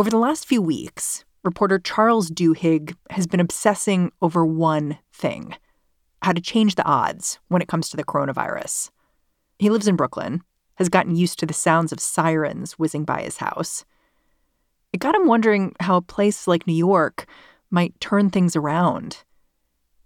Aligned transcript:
Over 0.00 0.08
the 0.08 0.16
last 0.16 0.46
few 0.46 0.62
weeks, 0.62 1.26
reporter 1.44 1.78
Charles 1.78 2.30
Duhigg 2.30 2.96
has 3.10 3.26
been 3.26 3.38
obsessing 3.38 4.10
over 4.22 4.46
one 4.46 4.96
thing 5.12 5.54
how 6.22 6.32
to 6.32 6.40
change 6.40 6.76
the 6.76 6.86
odds 6.86 7.38
when 7.48 7.60
it 7.60 7.68
comes 7.68 7.90
to 7.90 7.98
the 7.98 8.04
coronavirus. 8.04 8.90
He 9.58 9.68
lives 9.68 9.86
in 9.86 9.96
Brooklyn, 9.96 10.40
has 10.76 10.88
gotten 10.88 11.16
used 11.16 11.38
to 11.40 11.44
the 11.44 11.52
sounds 11.52 11.92
of 11.92 12.00
sirens 12.00 12.78
whizzing 12.78 13.04
by 13.04 13.20
his 13.20 13.36
house. 13.36 13.84
It 14.94 15.00
got 15.00 15.14
him 15.14 15.26
wondering 15.26 15.74
how 15.80 15.96
a 15.96 16.00
place 16.00 16.48
like 16.48 16.66
New 16.66 16.72
York 16.72 17.26
might 17.70 18.00
turn 18.00 18.30
things 18.30 18.56
around, 18.56 19.22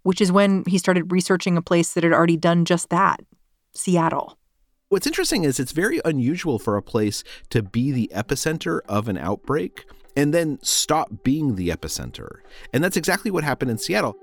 which 0.03 0.21
is 0.21 0.33
when 0.33 0.65
he 0.67 0.77
started 0.77 1.13
researching 1.13 1.57
a 1.57 1.63
place 1.63 1.93
that 1.93 2.03
had 2.03 2.13
already 2.13 2.37
done 2.37 2.65
just 2.65 2.91
that 2.91 3.21
Seattle. 3.75 4.39
What's 4.89 5.07
interesting 5.07 5.45
is 5.45 5.59
it's 5.59 5.73
very 5.73 6.01
unusual 6.05 6.59
for 6.59 6.77
a 6.77 6.83
place 6.83 7.25
to 7.51 7.63
be 7.63 7.91
the 7.91 8.11
epicenter 8.15 8.81
of 8.87 9.09
an 9.09 9.17
outbreak 9.17 9.87
and 10.17 10.33
then 10.33 10.59
stop 10.63 11.25
being 11.25 11.57
the 11.57 11.69
epicenter. 11.69 12.39
And 12.73 12.85
that's 12.85 12.97
exactly 12.97 13.31
what 13.31 13.45
happened 13.45 13.71
in 13.71 13.79
Seattle. 13.79 14.17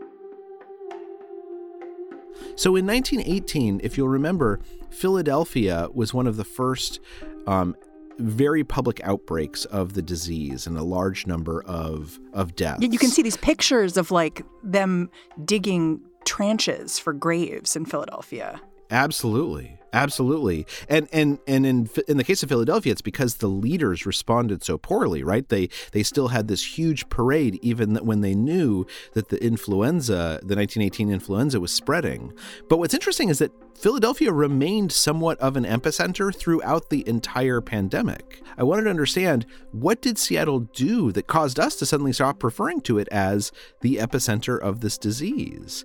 So 2.55 2.75
in 2.75 2.85
1918, 2.85 3.81
if 3.83 3.97
you'll 3.97 4.07
remember, 4.07 4.59
Philadelphia 4.89 5.87
was 5.93 6.13
one 6.13 6.27
of 6.27 6.37
the 6.37 6.43
first 6.43 6.99
um, 7.47 7.75
very 8.19 8.63
public 8.63 9.01
outbreaks 9.03 9.65
of 9.65 9.93
the 9.93 10.01
disease 10.01 10.67
and 10.67 10.77
a 10.77 10.83
large 10.83 11.25
number 11.25 11.63
of 11.63 12.19
of 12.33 12.55
deaths. 12.55 12.81
You 12.81 12.99
can 12.99 13.09
see 13.09 13.23
these 13.23 13.37
pictures 13.37 13.97
of 13.97 14.11
like 14.11 14.43
them 14.63 15.09
digging 15.43 16.01
trenches 16.23 16.99
for 16.99 17.13
graves 17.13 17.75
in 17.75 17.85
Philadelphia. 17.85 18.61
Absolutely. 18.91 19.80
Absolutely. 19.93 20.65
And 20.87 21.07
and 21.11 21.39
and 21.45 21.65
in 21.65 21.89
in 22.07 22.17
the 22.17 22.23
case 22.23 22.43
of 22.43 22.49
Philadelphia 22.49 22.91
it's 22.91 23.01
because 23.01 23.35
the 23.35 23.47
leaders 23.47 24.05
responded 24.05 24.63
so 24.63 24.77
poorly, 24.77 25.23
right? 25.23 25.47
They 25.47 25.69
they 25.91 26.03
still 26.03 26.29
had 26.29 26.47
this 26.47 26.77
huge 26.77 27.09
parade 27.09 27.59
even 27.61 27.95
when 27.97 28.21
they 28.21 28.33
knew 28.33 28.85
that 29.13 29.29
the 29.29 29.43
influenza, 29.43 30.39
the 30.43 30.55
1918 30.55 31.09
influenza 31.09 31.59
was 31.59 31.71
spreading. 31.71 32.33
But 32.69 32.77
what's 32.77 32.93
interesting 32.93 33.29
is 33.29 33.39
that 33.39 33.51
Philadelphia 33.75 34.31
remained 34.31 34.91
somewhat 34.91 35.39
of 35.39 35.57
an 35.57 35.65
epicenter 35.65 36.33
throughout 36.33 36.89
the 36.89 37.07
entire 37.07 37.61
pandemic. 37.61 38.41
I 38.57 38.63
wanted 38.63 38.83
to 38.83 38.89
understand 38.91 39.45
what 39.71 40.01
did 40.01 40.17
Seattle 40.17 40.59
do 40.59 41.11
that 41.11 41.27
caused 41.27 41.59
us 41.59 41.75
to 41.77 41.85
suddenly 41.85 42.13
stop 42.13 42.43
referring 42.43 42.81
to 42.81 42.99
it 42.99 43.07
as 43.09 43.51
the 43.81 43.95
epicenter 43.95 44.59
of 44.59 44.81
this 44.81 44.97
disease? 44.97 45.83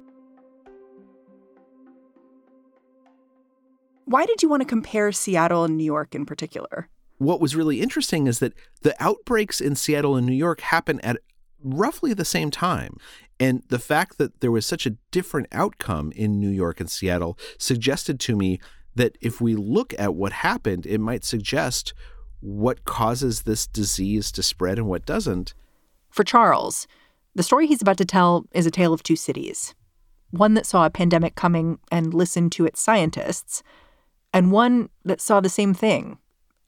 Why 4.07 4.25
did 4.25 4.41
you 4.41 4.49
want 4.49 4.63
to 4.63 4.69
compare 4.69 5.11
Seattle 5.11 5.65
and 5.65 5.77
New 5.77 5.85
York 5.85 6.15
in 6.15 6.25
particular? 6.25 6.89
What 7.19 7.41
was 7.41 7.57
really 7.57 7.81
interesting 7.81 8.29
is 8.29 8.39
that 8.39 8.53
the 8.83 8.95
outbreaks 9.01 9.61
in 9.61 9.75
Seattle 9.75 10.15
and 10.15 10.25
New 10.25 10.33
York 10.33 10.61
happen 10.61 11.01
at 11.01 11.19
roughly 11.61 12.15
the 12.15 12.25
same 12.25 12.53
time. 12.53 12.99
And 13.41 13.65
the 13.69 13.81
fact 13.81 14.19
that 14.19 14.41
there 14.41 14.53
was 14.53 14.65
such 14.65 14.87
a 14.87 14.97
different 15.11 15.49
outcome 15.51 16.13
in 16.13 16.39
New 16.39 16.51
York 16.51 16.79
and 16.79 16.89
Seattle 16.89 17.37
suggested 17.59 18.21
to 18.21 18.37
me 18.37 18.61
that 18.95 19.19
if 19.21 19.41
we 19.41 19.57
look 19.57 19.93
at 19.99 20.15
what 20.15 20.33
happened, 20.33 20.87
it 20.87 21.01
might 21.01 21.25
suggest 21.25 21.93
what 22.39 22.85
causes 22.85 23.43
this 23.43 23.67
disease 23.67 24.31
to 24.31 24.43
spread 24.43 24.79
and 24.79 24.87
what 24.87 25.05
doesn't. 25.05 25.53
For 26.11 26.23
Charles, 26.23 26.87
the 27.35 27.43
story 27.43 27.67
he's 27.67 27.83
about 27.83 27.99
to 27.99 28.05
tell 28.05 28.47
is 28.53 28.67
a 28.67 28.71
tale 28.71 28.93
of 28.93 29.03
two 29.03 29.17
cities 29.17 29.75
one 30.31 30.55
that 30.55 30.67
saw 30.67 30.85
a 30.85 30.91
pandemic 30.91 31.35
coming 31.35 31.79
and 31.91 32.13
listened 32.13 32.53
to 32.53 32.67
its 32.67 32.81
scientists, 32.81 33.63
and 34.37 34.53
one 34.53 34.91
that 35.03 35.23
saw 35.23 35.41
the 35.41 35.49
same 35.49 35.73
thing 35.73 36.19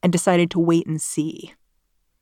and 0.01 0.11
decided 0.11 0.49
to 0.49 0.59
wait 0.59 0.87
and 0.87 0.99
see. 0.99 1.53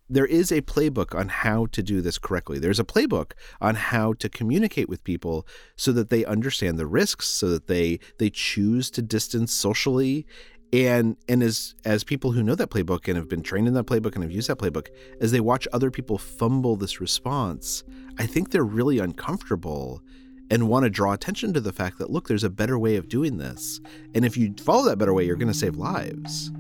There 0.10 0.26
is 0.26 0.52
a 0.52 0.62
playbook 0.62 1.18
on 1.18 1.30
how 1.30 1.68
to 1.68 1.82
do 1.82 2.02
this 2.02 2.18
correctly. 2.18 2.60
There's 2.60 2.82
a 2.82 2.86
playbook 2.86 3.32
on 3.62 3.76
how 3.76 4.12
to 4.14 4.28
communicate 4.28 4.90
with 4.90 5.06
people 5.06 5.48
so 5.78 5.94
that 5.94 6.10
they 6.10 6.26
understand 6.26 6.78
the 6.78 6.86
risks, 6.86 7.28
so 7.28 7.48
that 7.50 7.68
they 7.68 8.00
they 8.20 8.30
choose 8.30 8.92
to 8.92 9.02
distance 9.02 9.54
socially. 9.54 10.26
And 10.74 11.16
and 11.30 11.42
as 11.42 11.76
as 11.86 12.04
people 12.04 12.34
who 12.34 12.44
know 12.44 12.56
that 12.56 12.70
playbook 12.70 13.08
and 13.08 13.16
have 13.16 13.30
been 13.30 13.44
trained 13.44 13.70
in 13.70 13.74
that 13.76 13.86
playbook 13.86 14.16
and 14.16 14.24
have 14.24 14.32
used 14.32 14.50
that 14.50 14.60
playbook, 14.60 14.90
as 15.22 15.32
they 15.32 15.40
watch 15.40 15.66
other 15.72 15.92
people 15.92 16.18
fumble 16.18 16.76
this 16.76 17.00
response, 17.00 17.86
I 18.18 18.26
think 18.26 18.52
they're 18.52 18.64
really 18.66 19.00
uncomfortable 19.00 20.02
and 20.50 20.70
want 20.70 20.84
to 20.84 20.90
draw 20.90 21.14
attention 21.14 21.54
to 21.54 21.62
the 21.62 21.74
fact 21.74 21.98
that, 21.98 22.10
look, 22.10 22.28
there's 22.28 22.44
a 22.44 22.50
better 22.50 22.78
way 22.80 22.96
of 22.96 23.10
doing 23.10 23.38
this. 23.38 23.80
And 24.14 24.26
if 24.26 24.38
you 24.38 24.54
follow 24.60 24.86
that 24.86 24.98
better 24.98 25.14
way, 25.14 25.26
you're 25.26 25.36
going 25.36 25.52
to 25.52 25.54
save 25.54 25.76
lives. 25.76 26.52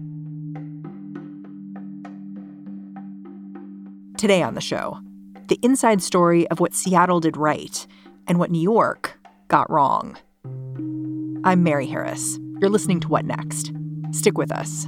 Today 4.17 4.41
on 4.41 4.55
the 4.55 4.61
show, 4.61 4.99
the 5.47 5.59
inside 5.61 6.01
story 6.01 6.47
of 6.49 6.59
what 6.59 6.73
Seattle 6.73 7.19
did 7.19 7.37
right 7.37 7.85
and 8.27 8.39
what 8.39 8.51
New 8.51 8.61
York 8.61 9.19
got 9.47 9.69
wrong. 9.69 10.17
I'm 11.43 11.63
Mary 11.63 11.85
Harris. 11.85 12.39
You're 12.59 12.69
listening 12.69 12.99
to 13.01 13.07
What 13.07 13.25
Next? 13.25 13.71
Stick 14.11 14.37
with 14.37 14.51
us. 14.51 14.87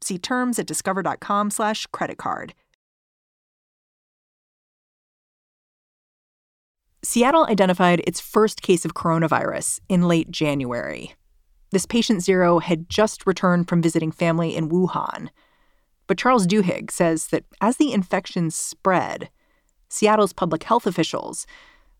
See 0.00 0.18
terms 0.18 0.58
at 0.58 0.66
discover.com 0.66 1.50
slash 1.50 1.86
credit 1.86 2.18
card. 2.18 2.54
Seattle 7.02 7.46
identified 7.46 8.00
its 8.06 8.20
first 8.20 8.60
case 8.60 8.84
of 8.84 8.94
coronavirus 8.94 9.80
in 9.88 10.08
late 10.08 10.30
January. 10.30 11.14
This 11.70 11.86
patient 11.86 12.22
zero 12.22 12.58
had 12.58 12.88
just 12.88 13.26
returned 13.26 13.68
from 13.68 13.82
visiting 13.82 14.10
family 14.10 14.56
in 14.56 14.68
Wuhan. 14.68 15.28
But 16.06 16.18
Charles 16.18 16.46
Duhigg 16.46 16.90
says 16.90 17.28
that 17.28 17.44
as 17.60 17.76
the 17.76 17.92
infection 17.92 18.50
spread, 18.50 19.30
Seattle's 19.88 20.32
public 20.32 20.64
health 20.64 20.86
officials 20.86 21.46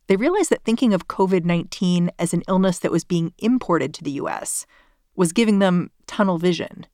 they 0.08 0.17
realized 0.17 0.50
that 0.50 0.64
thinking 0.64 0.94
of 0.94 1.06
COVID 1.06 1.44
19 1.44 2.11
as 2.19 2.34
an 2.34 2.43
illness 2.49 2.78
that 2.81 2.90
was 2.90 3.05
being 3.05 3.32
imported 3.38 3.94
to 3.94 4.02
the 4.02 4.12
US 4.12 4.67
was 5.14 5.32
giving 5.32 5.58
them 5.58 5.90
tunnel 6.06 6.38
vision. 6.38 6.87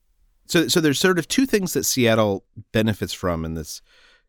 So, 0.45 0.67
so 0.67 0.79
there's 0.79 0.99
sort 0.99 1.19
of 1.19 1.27
two 1.27 1.45
things 1.45 1.73
that 1.73 1.85
Seattle 1.85 2.45
benefits 2.71 3.13
from 3.13 3.45
in 3.45 3.55
this 3.55 3.81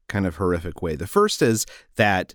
kind 0.09 0.27
of 0.27 0.37
horrific 0.37 0.83
way. 0.83 0.97
The 0.97 1.07
first 1.07 1.43
is 1.43 1.67
that 1.97 2.35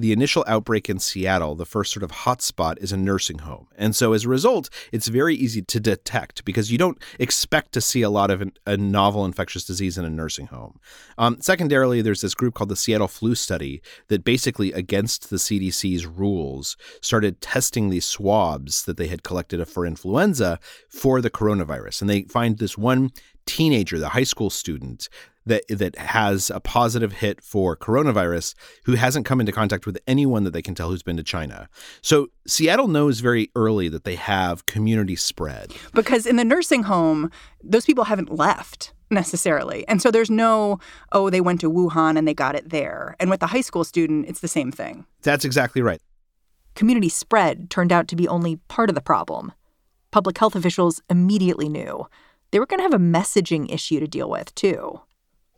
the 0.00 0.12
initial 0.12 0.44
outbreak 0.46 0.88
in 0.88 0.98
Seattle, 0.98 1.54
the 1.54 1.66
first 1.66 1.92
sort 1.92 2.02
of 2.02 2.10
hotspot, 2.10 2.78
is 2.78 2.90
a 2.90 2.96
nursing 2.96 3.40
home. 3.40 3.68
And 3.76 3.94
so 3.94 4.12
as 4.14 4.24
a 4.24 4.28
result, 4.28 4.70
it's 4.92 5.08
very 5.08 5.34
easy 5.34 5.60
to 5.62 5.78
detect 5.78 6.44
because 6.44 6.72
you 6.72 6.78
don't 6.78 6.98
expect 7.18 7.72
to 7.72 7.80
see 7.80 8.00
a 8.00 8.10
lot 8.10 8.30
of 8.30 8.40
an, 8.40 8.52
a 8.66 8.76
novel 8.76 9.24
infectious 9.24 9.64
disease 9.64 9.98
in 9.98 10.04
a 10.04 10.10
nursing 10.10 10.46
home. 10.46 10.80
Um, 11.18 11.40
secondarily, 11.40 12.00
there's 12.00 12.22
this 12.22 12.34
group 12.34 12.54
called 12.54 12.70
the 12.70 12.76
Seattle 12.76 13.08
Flu 13.08 13.34
Study 13.34 13.82
that 14.08 14.24
basically, 14.24 14.72
against 14.72 15.28
the 15.28 15.36
CDC's 15.36 16.06
rules, 16.06 16.76
started 17.02 17.40
testing 17.40 17.90
these 17.90 18.06
swabs 18.06 18.84
that 18.84 18.96
they 18.96 19.08
had 19.08 19.22
collected 19.22 19.62
for 19.68 19.84
influenza 19.84 20.58
for 20.88 21.20
the 21.20 21.30
coronavirus. 21.30 22.00
And 22.00 22.10
they 22.10 22.22
find 22.22 22.58
this 22.58 22.78
one 22.78 23.10
teenager, 23.50 23.98
the 23.98 24.10
high 24.10 24.22
school 24.22 24.48
student 24.48 25.08
that 25.44 25.64
that 25.68 25.96
has 25.98 26.50
a 26.50 26.60
positive 26.60 27.14
hit 27.14 27.42
for 27.42 27.76
coronavirus 27.76 28.54
who 28.84 28.94
hasn't 28.94 29.26
come 29.26 29.40
into 29.40 29.50
contact 29.50 29.86
with 29.86 29.98
anyone 30.06 30.44
that 30.44 30.52
they 30.52 30.62
can 30.62 30.74
tell 30.74 30.88
who's 30.88 31.02
been 31.02 31.16
to 31.16 31.24
China. 31.24 31.68
So 32.00 32.28
Seattle 32.46 32.86
knows 32.86 33.18
very 33.18 33.50
early 33.56 33.88
that 33.88 34.04
they 34.04 34.14
have 34.14 34.66
community 34.66 35.16
spread. 35.16 35.72
Because 35.94 36.26
in 36.26 36.36
the 36.36 36.44
nursing 36.44 36.84
home, 36.84 37.28
those 37.64 37.84
people 37.84 38.04
haven't 38.04 38.32
left 38.32 38.92
necessarily. 39.10 39.86
And 39.88 40.00
so 40.00 40.12
there's 40.12 40.30
no, 40.30 40.78
oh, 41.10 41.28
they 41.28 41.40
went 41.40 41.60
to 41.62 41.70
Wuhan 41.70 42.16
and 42.16 42.28
they 42.28 42.34
got 42.34 42.54
it 42.54 42.70
there. 42.70 43.16
And 43.18 43.30
with 43.30 43.40
the 43.40 43.48
high 43.48 43.62
school 43.62 43.82
student, 43.82 44.28
it's 44.28 44.40
the 44.40 44.48
same 44.48 44.70
thing. 44.70 45.04
That's 45.22 45.44
exactly 45.44 45.82
right. 45.82 46.00
Community 46.76 47.08
spread 47.08 47.68
turned 47.68 47.90
out 47.90 48.06
to 48.08 48.16
be 48.16 48.28
only 48.28 48.56
part 48.68 48.88
of 48.88 48.94
the 48.94 49.00
problem. 49.00 49.52
Public 50.12 50.38
health 50.38 50.54
officials 50.54 51.02
immediately 51.10 51.68
knew 51.68 52.06
they 52.50 52.58
were 52.58 52.66
going 52.66 52.78
to 52.78 52.84
have 52.84 52.94
a 52.94 52.98
messaging 52.98 53.72
issue 53.72 54.00
to 54.00 54.06
deal 54.06 54.28
with, 54.28 54.54
too. 54.54 55.00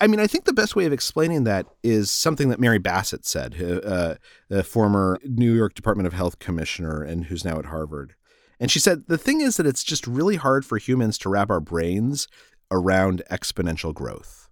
I 0.01 0.09
mean, 0.09 0.19
I 0.19 0.27
think 0.27 0.45
the 0.45 0.53
best 0.53 0.75
way 0.75 0.85
of 0.85 0.93
explaining 0.93 1.45
that 1.45 1.67
is 1.85 2.11
something 2.11 2.49
that 2.49 2.59
Mary 2.59 2.79
Bassett 2.79 3.25
said, 3.25 3.55
uh, 3.85 4.17
a 4.51 4.65
former 4.65 5.21
New 5.25 5.55
York 5.55 5.75
Department 5.75 6.09
of 6.09 6.13
Health 6.13 6.41
commissioner 6.41 7.03
and 7.03 7.27
who's 7.27 7.45
now 7.45 7.59
at 7.59 7.67
Harvard. 7.67 8.15
And 8.59 8.69
she 8.69 8.81
said, 8.81 9.05
the 9.07 9.19
thing 9.19 9.41
is 9.41 9.57
that 9.57 9.67
it's 9.67 9.85
just 9.85 10.07
really 10.07 10.37
hard 10.37 10.67
for 10.67 10.77
humans 10.79 11.19
to 11.19 11.29
wrap 11.29 11.51
our 11.51 11.61
brains 11.61 12.27
around 12.71 13.23
exponential 13.31 13.95
growth. 13.95 14.49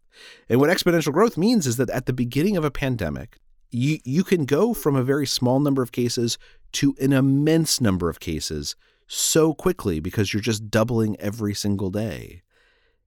And 0.49 0.61
what 0.61 0.71
exponential 0.71 1.13
growth 1.13 1.37
means 1.37 1.67
is 1.67 1.79
that 1.79 1.91
at 1.91 2.07
the 2.07 2.13
beginning 2.13 2.57
of 2.57 2.65
a 2.65 2.71
pandemic, 2.71 3.39
you, 3.71 3.99
you 4.05 4.23
can 4.23 4.45
go 4.45 4.75
from 4.75 4.95
a 4.95 5.03
very 5.03 5.27
small 5.27 5.59
number 5.59 5.83
of 5.83 5.91
cases 5.91 6.39
to 6.73 6.95
an 7.01 7.13
immense 7.13 7.81
number 7.81 8.09
of 8.09 8.21
cases 8.21 8.77
so 9.13 9.53
quickly 9.53 9.99
because 9.99 10.33
you're 10.33 10.41
just 10.41 10.71
doubling 10.71 11.17
every 11.19 11.53
single 11.53 11.91
day. 11.91 12.43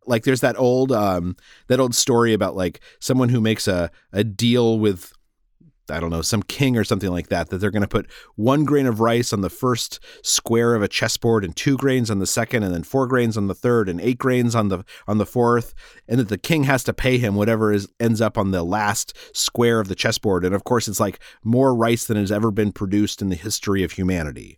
Like 0.05 0.25
there's 0.25 0.41
that 0.41 0.59
old 0.59 0.91
um, 0.91 1.37
that 1.67 1.79
old 1.79 1.95
story 1.95 2.33
about 2.33 2.57
like 2.57 2.81
someone 2.99 3.29
who 3.29 3.39
makes 3.39 3.69
a 3.69 3.89
a 4.11 4.23
deal 4.23 4.77
with 4.77 5.13
I 5.89 5.99
don't 5.99 6.11
know, 6.11 6.21
some 6.21 6.43
king 6.43 6.77
or 6.77 6.85
something 6.85 7.11
like 7.11 7.27
that, 7.27 7.49
that 7.49 7.57
they're 7.57 7.71
going 7.71 7.81
to 7.81 7.87
put 7.87 8.09
one 8.35 8.63
grain 8.63 8.85
of 8.85 9.01
rice 9.01 9.33
on 9.33 9.41
the 9.41 9.49
first 9.49 9.99
square 10.21 10.75
of 10.75 10.81
a 10.81 10.87
chessboard 10.87 11.43
and 11.43 11.53
two 11.53 11.75
grains 11.75 12.09
on 12.09 12.19
the 12.19 12.25
second 12.25 12.63
and 12.63 12.73
then 12.73 12.83
four 12.83 13.05
grains 13.05 13.35
on 13.35 13.47
the 13.47 13.53
third 13.53 13.89
and 13.89 13.99
eight 13.99 14.17
grains 14.17 14.55
on 14.55 14.69
the 14.69 14.85
on 15.07 15.17
the 15.17 15.25
fourth 15.25 15.73
and 16.07 16.19
that 16.19 16.29
the 16.29 16.37
king 16.37 16.63
has 16.63 16.85
to 16.85 16.93
pay 16.93 17.17
him 17.17 17.35
whatever 17.35 17.73
is 17.73 17.87
ends 17.99 18.21
up 18.21 18.37
on 18.37 18.51
the 18.51 18.63
last 18.63 19.13
square 19.35 19.81
of 19.81 19.89
the 19.89 19.95
chessboard 19.95 20.45
and 20.45 20.55
of 20.55 20.63
course 20.63 20.87
it's 20.87 21.01
like 21.01 21.19
more 21.43 21.75
rice 21.75 22.05
than 22.05 22.15
has 22.15 22.31
ever 22.31 22.49
been 22.49 22.71
produced 22.71 23.21
in 23.21 23.27
the 23.27 23.35
history 23.35 23.83
of 23.83 23.91
humanity 23.91 24.57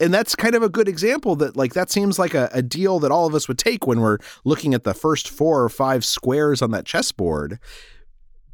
and 0.00 0.12
that's 0.12 0.34
kind 0.34 0.54
of 0.54 0.62
a 0.62 0.68
good 0.68 0.88
example 0.88 1.36
that 1.36 1.56
like 1.56 1.74
that 1.74 1.90
seems 1.90 2.18
like 2.18 2.34
a, 2.34 2.48
a, 2.52 2.62
deal 2.62 2.98
that 2.98 3.10
all 3.10 3.26
of 3.26 3.34
us 3.34 3.46
would 3.48 3.58
take 3.58 3.86
when 3.86 4.00
we're 4.00 4.18
looking 4.44 4.74
at 4.74 4.84
the 4.84 4.94
first 4.94 5.28
four 5.28 5.62
or 5.62 5.68
five 5.68 6.04
squares 6.04 6.60
on 6.60 6.70
that 6.72 6.84
chessboard 6.84 7.58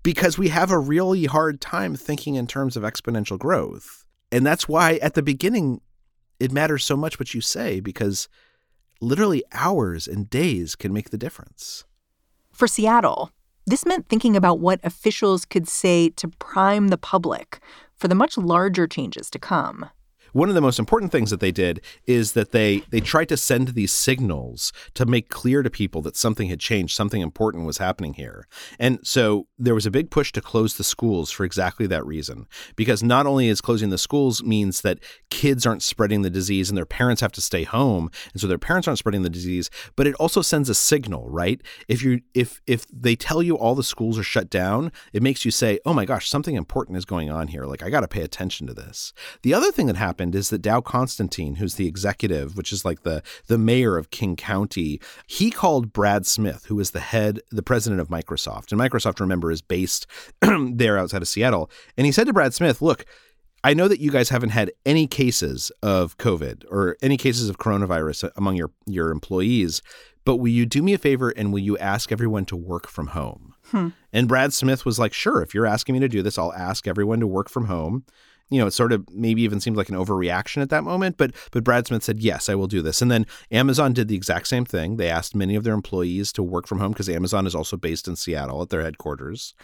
because 0.02 0.38
we 0.38 0.48
have 0.48 0.70
a 0.70 0.78
really 0.78 1.24
hard 1.24 1.60
time 1.60 1.96
thinking 1.96 2.34
in 2.34 2.46
terms 2.46 2.76
of 2.76 2.82
exponential 2.82 3.38
growth. 3.38 4.04
And 4.32 4.46
that's 4.46 4.68
why 4.68 4.94
at 4.96 5.14
the 5.14 5.22
beginning 5.22 5.80
it 6.38 6.52
matters 6.52 6.84
so 6.84 6.96
much 6.96 7.18
what 7.18 7.34
you 7.34 7.40
say 7.40 7.80
because 7.80 8.28
literally 9.00 9.42
hours 9.52 10.06
and 10.06 10.28
days 10.28 10.76
can 10.76 10.92
make 10.92 11.10
the 11.10 11.18
difference. 11.18 11.84
For 12.52 12.66
seattle 12.66 13.30
this 13.66 13.86
meant 13.86 14.08
thinking 14.08 14.36
about 14.36 14.58
what 14.58 14.80
officials 14.82 15.44
could 15.44 15.68
say 15.68 16.08
to 16.10 16.28
prime 16.28 16.88
the 16.88 16.98
public 16.98 17.60
for 17.96 18.08
the 18.08 18.14
much 18.14 18.36
larger 18.36 18.88
changes 18.88 19.30
to 19.30 19.38
come 19.38 19.88
one 20.32 20.48
of 20.48 20.54
the 20.54 20.60
most 20.60 20.78
important 20.78 21.12
things 21.12 21.30
that 21.30 21.40
they 21.40 21.52
did 21.52 21.80
is 22.06 22.32
that 22.32 22.52
they 22.52 22.82
they 22.90 23.00
tried 23.00 23.28
to 23.28 23.36
send 23.36 23.68
these 23.68 23.92
signals 23.92 24.72
to 24.94 25.06
make 25.06 25.28
clear 25.28 25.62
to 25.62 25.70
people 25.70 26.02
that 26.02 26.16
something 26.16 26.48
had 26.48 26.60
changed, 26.60 26.96
something 26.96 27.20
important 27.20 27.66
was 27.66 27.78
happening 27.78 28.14
here. 28.14 28.46
And 28.78 28.98
so 29.02 29.46
there 29.58 29.74
was 29.74 29.86
a 29.86 29.90
big 29.90 30.10
push 30.10 30.32
to 30.32 30.40
close 30.40 30.76
the 30.76 30.84
schools 30.84 31.30
for 31.30 31.44
exactly 31.44 31.86
that 31.88 32.06
reason. 32.06 32.46
Because 32.76 33.02
not 33.02 33.26
only 33.26 33.48
is 33.48 33.60
closing 33.60 33.90
the 33.90 33.98
schools 33.98 34.42
means 34.42 34.82
that 34.82 34.98
kids 35.30 35.66
aren't 35.66 35.82
spreading 35.82 36.22
the 36.22 36.30
disease 36.30 36.68
and 36.68 36.76
their 36.76 36.86
parents 36.86 37.20
have 37.20 37.32
to 37.32 37.40
stay 37.40 37.64
home, 37.64 38.10
and 38.32 38.40
so 38.40 38.46
their 38.46 38.58
parents 38.58 38.86
aren't 38.86 38.98
spreading 38.98 39.22
the 39.22 39.30
disease, 39.30 39.70
but 39.96 40.06
it 40.06 40.14
also 40.16 40.42
sends 40.42 40.68
a 40.68 40.74
signal, 40.74 41.28
right? 41.28 41.60
If 41.88 42.02
you 42.02 42.20
if 42.34 42.60
if 42.66 42.86
they 42.92 43.16
tell 43.16 43.42
you 43.42 43.56
all 43.56 43.74
the 43.74 43.82
schools 43.82 44.18
are 44.18 44.22
shut 44.22 44.50
down, 44.50 44.92
it 45.12 45.22
makes 45.22 45.44
you 45.44 45.50
say, 45.50 45.78
"Oh 45.84 45.94
my 45.94 46.04
gosh, 46.04 46.28
something 46.28 46.54
important 46.54 46.98
is 46.98 47.04
going 47.04 47.30
on 47.30 47.48
here. 47.48 47.64
Like 47.64 47.82
I 47.82 47.90
got 47.90 48.00
to 48.00 48.08
pay 48.08 48.22
attention 48.22 48.66
to 48.66 48.74
this." 48.74 49.12
The 49.42 49.54
other 49.54 49.72
thing 49.72 49.86
that 49.86 49.96
happened 49.96 50.19
happened 50.20 50.34
is 50.34 50.50
that 50.50 50.60
Dow 50.60 50.82
Constantine, 50.82 51.54
who's 51.54 51.76
the 51.76 51.88
executive, 51.88 52.54
which 52.54 52.72
is 52.72 52.84
like 52.84 53.04
the 53.04 53.22
the 53.46 53.56
mayor 53.56 53.96
of 53.96 54.10
King 54.10 54.36
County, 54.36 55.00
he 55.26 55.50
called 55.50 55.94
Brad 55.94 56.26
Smith, 56.26 56.66
who 56.66 56.78
is 56.78 56.90
the 56.90 57.00
head, 57.00 57.40
the 57.50 57.62
president 57.62 58.02
of 58.02 58.08
Microsoft, 58.08 58.70
and 58.70 58.80
Microsoft, 58.80 59.18
remember, 59.18 59.50
is 59.50 59.62
based 59.62 60.06
there 60.42 60.98
outside 60.98 61.22
of 61.22 61.28
Seattle, 61.28 61.70
and 61.96 62.04
he 62.04 62.12
said 62.12 62.26
to 62.26 62.32
Brad 62.32 62.54
Smith, 62.54 62.82
"Look." 62.82 63.04
I 63.62 63.74
know 63.74 63.88
that 63.88 64.00
you 64.00 64.10
guys 64.10 64.30
haven't 64.30 64.50
had 64.50 64.72
any 64.86 65.06
cases 65.06 65.70
of 65.82 66.16
COVID 66.16 66.64
or 66.70 66.96
any 67.02 67.18
cases 67.18 67.50
of 67.50 67.58
coronavirus 67.58 68.30
among 68.34 68.56
your, 68.56 68.70
your 68.86 69.10
employees, 69.10 69.82
but 70.24 70.36
will 70.36 70.48
you 70.48 70.64
do 70.64 70.82
me 70.82 70.94
a 70.94 70.98
favor 70.98 71.28
and 71.28 71.52
will 71.52 71.60
you 71.60 71.76
ask 71.76 72.10
everyone 72.10 72.46
to 72.46 72.56
work 72.56 72.88
from 72.88 73.08
home? 73.08 73.52
Hmm. 73.66 73.88
And 74.14 74.26
Brad 74.26 74.54
Smith 74.54 74.86
was 74.86 74.98
like, 74.98 75.12
sure, 75.12 75.42
if 75.42 75.52
you're 75.52 75.66
asking 75.66 75.92
me 75.92 76.00
to 76.00 76.08
do 76.08 76.22
this, 76.22 76.38
I'll 76.38 76.54
ask 76.54 76.88
everyone 76.88 77.20
to 77.20 77.26
work 77.26 77.50
from 77.50 77.66
home 77.66 78.06
you 78.50 78.58
know, 78.58 78.66
it 78.66 78.72
sort 78.72 78.92
of 78.92 79.08
maybe 79.10 79.42
even 79.42 79.60
seemed 79.60 79.76
like 79.76 79.88
an 79.88 79.94
overreaction 79.94 80.60
at 80.60 80.70
that 80.70 80.84
moment. 80.84 81.16
But 81.16 81.32
but 81.52 81.64
Brad 81.64 81.86
Smith 81.86 82.02
said, 82.02 82.20
yes, 82.20 82.48
I 82.48 82.54
will 82.54 82.66
do 82.66 82.82
this. 82.82 83.00
And 83.00 83.10
then 83.10 83.26
Amazon 83.50 83.92
did 83.92 84.08
the 84.08 84.16
exact 84.16 84.48
same 84.48 84.64
thing. 84.64 84.96
They 84.96 85.08
asked 85.08 85.34
many 85.34 85.54
of 85.54 85.64
their 85.64 85.74
employees 85.74 86.32
to 86.32 86.42
work 86.42 86.66
from 86.66 86.80
home 86.80 86.92
because 86.92 87.08
Amazon 87.08 87.46
is 87.46 87.54
also 87.54 87.76
based 87.76 88.08
in 88.08 88.16
Seattle 88.16 88.60
at 88.60 88.70
their 88.70 88.82
headquarters. 88.82 89.54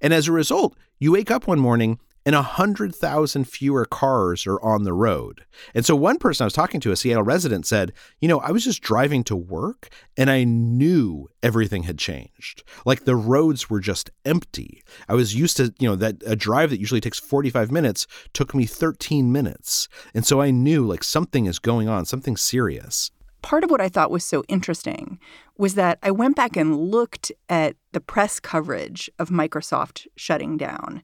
And 0.00 0.12
as 0.12 0.28
a 0.28 0.32
result, 0.32 0.76
you 0.98 1.12
wake 1.12 1.30
up 1.30 1.46
one 1.46 1.58
morning 1.58 1.98
and 2.26 2.34
100,000 2.34 3.44
fewer 3.44 3.84
cars 3.84 4.46
are 4.46 4.60
on 4.62 4.84
the 4.84 4.92
road. 4.92 5.44
And 5.74 5.84
so 5.84 5.94
one 5.94 6.18
person 6.18 6.44
I 6.44 6.46
was 6.46 6.54
talking 6.54 6.80
to, 6.80 6.92
a 6.92 6.96
Seattle 6.96 7.22
resident, 7.22 7.66
said, 7.66 7.92
You 8.20 8.28
know, 8.28 8.40
I 8.40 8.50
was 8.50 8.64
just 8.64 8.82
driving 8.82 9.24
to 9.24 9.36
work 9.36 9.88
and 10.16 10.30
I 10.30 10.44
knew 10.44 11.28
everything 11.42 11.82
had 11.82 11.98
changed. 11.98 12.64
Like 12.86 13.04
the 13.04 13.16
roads 13.16 13.68
were 13.68 13.80
just 13.80 14.10
empty. 14.24 14.82
I 15.08 15.14
was 15.14 15.34
used 15.34 15.56
to, 15.58 15.74
you 15.78 15.88
know, 15.88 15.96
that 15.96 16.16
a 16.26 16.36
drive 16.36 16.70
that 16.70 16.80
usually 16.80 17.00
takes 17.00 17.18
45 17.18 17.70
minutes 17.70 18.06
took 18.32 18.54
me 18.54 18.64
13 18.66 19.30
minutes. 19.30 19.88
And 20.14 20.24
so 20.24 20.40
I 20.40 20.50
knew 20.50 20.86
like 20.86 21.04
something 21.04 21.46
is 21.46 21.58
going 21.58 21.88
on, 21.88 22.06
something 22.06 22.36
serious. 22.36 23.10
Part 23.42 23.62
of 23.62 23.70
what 23.70 23.82
I 23.82 23.90
thought 23.90 24.10
was 24.10 24.24
so 24.24 24.42
interesting 24.48 25.18
was 25.58 25.74
that 25.74 25.98
I 26.02 26.10
went 26.10 26.34
back 26.34 26.56
and 26.56 26.90
looked 26.90 27.30
at 27.50 27.76
the 27.92 28.00
press 28.00 28.40
coverage 28.40 29.10
of 29.18 29.28
Microsoft 29.28 30.06
shutting 30.16 30.56
down. 30.56 31.02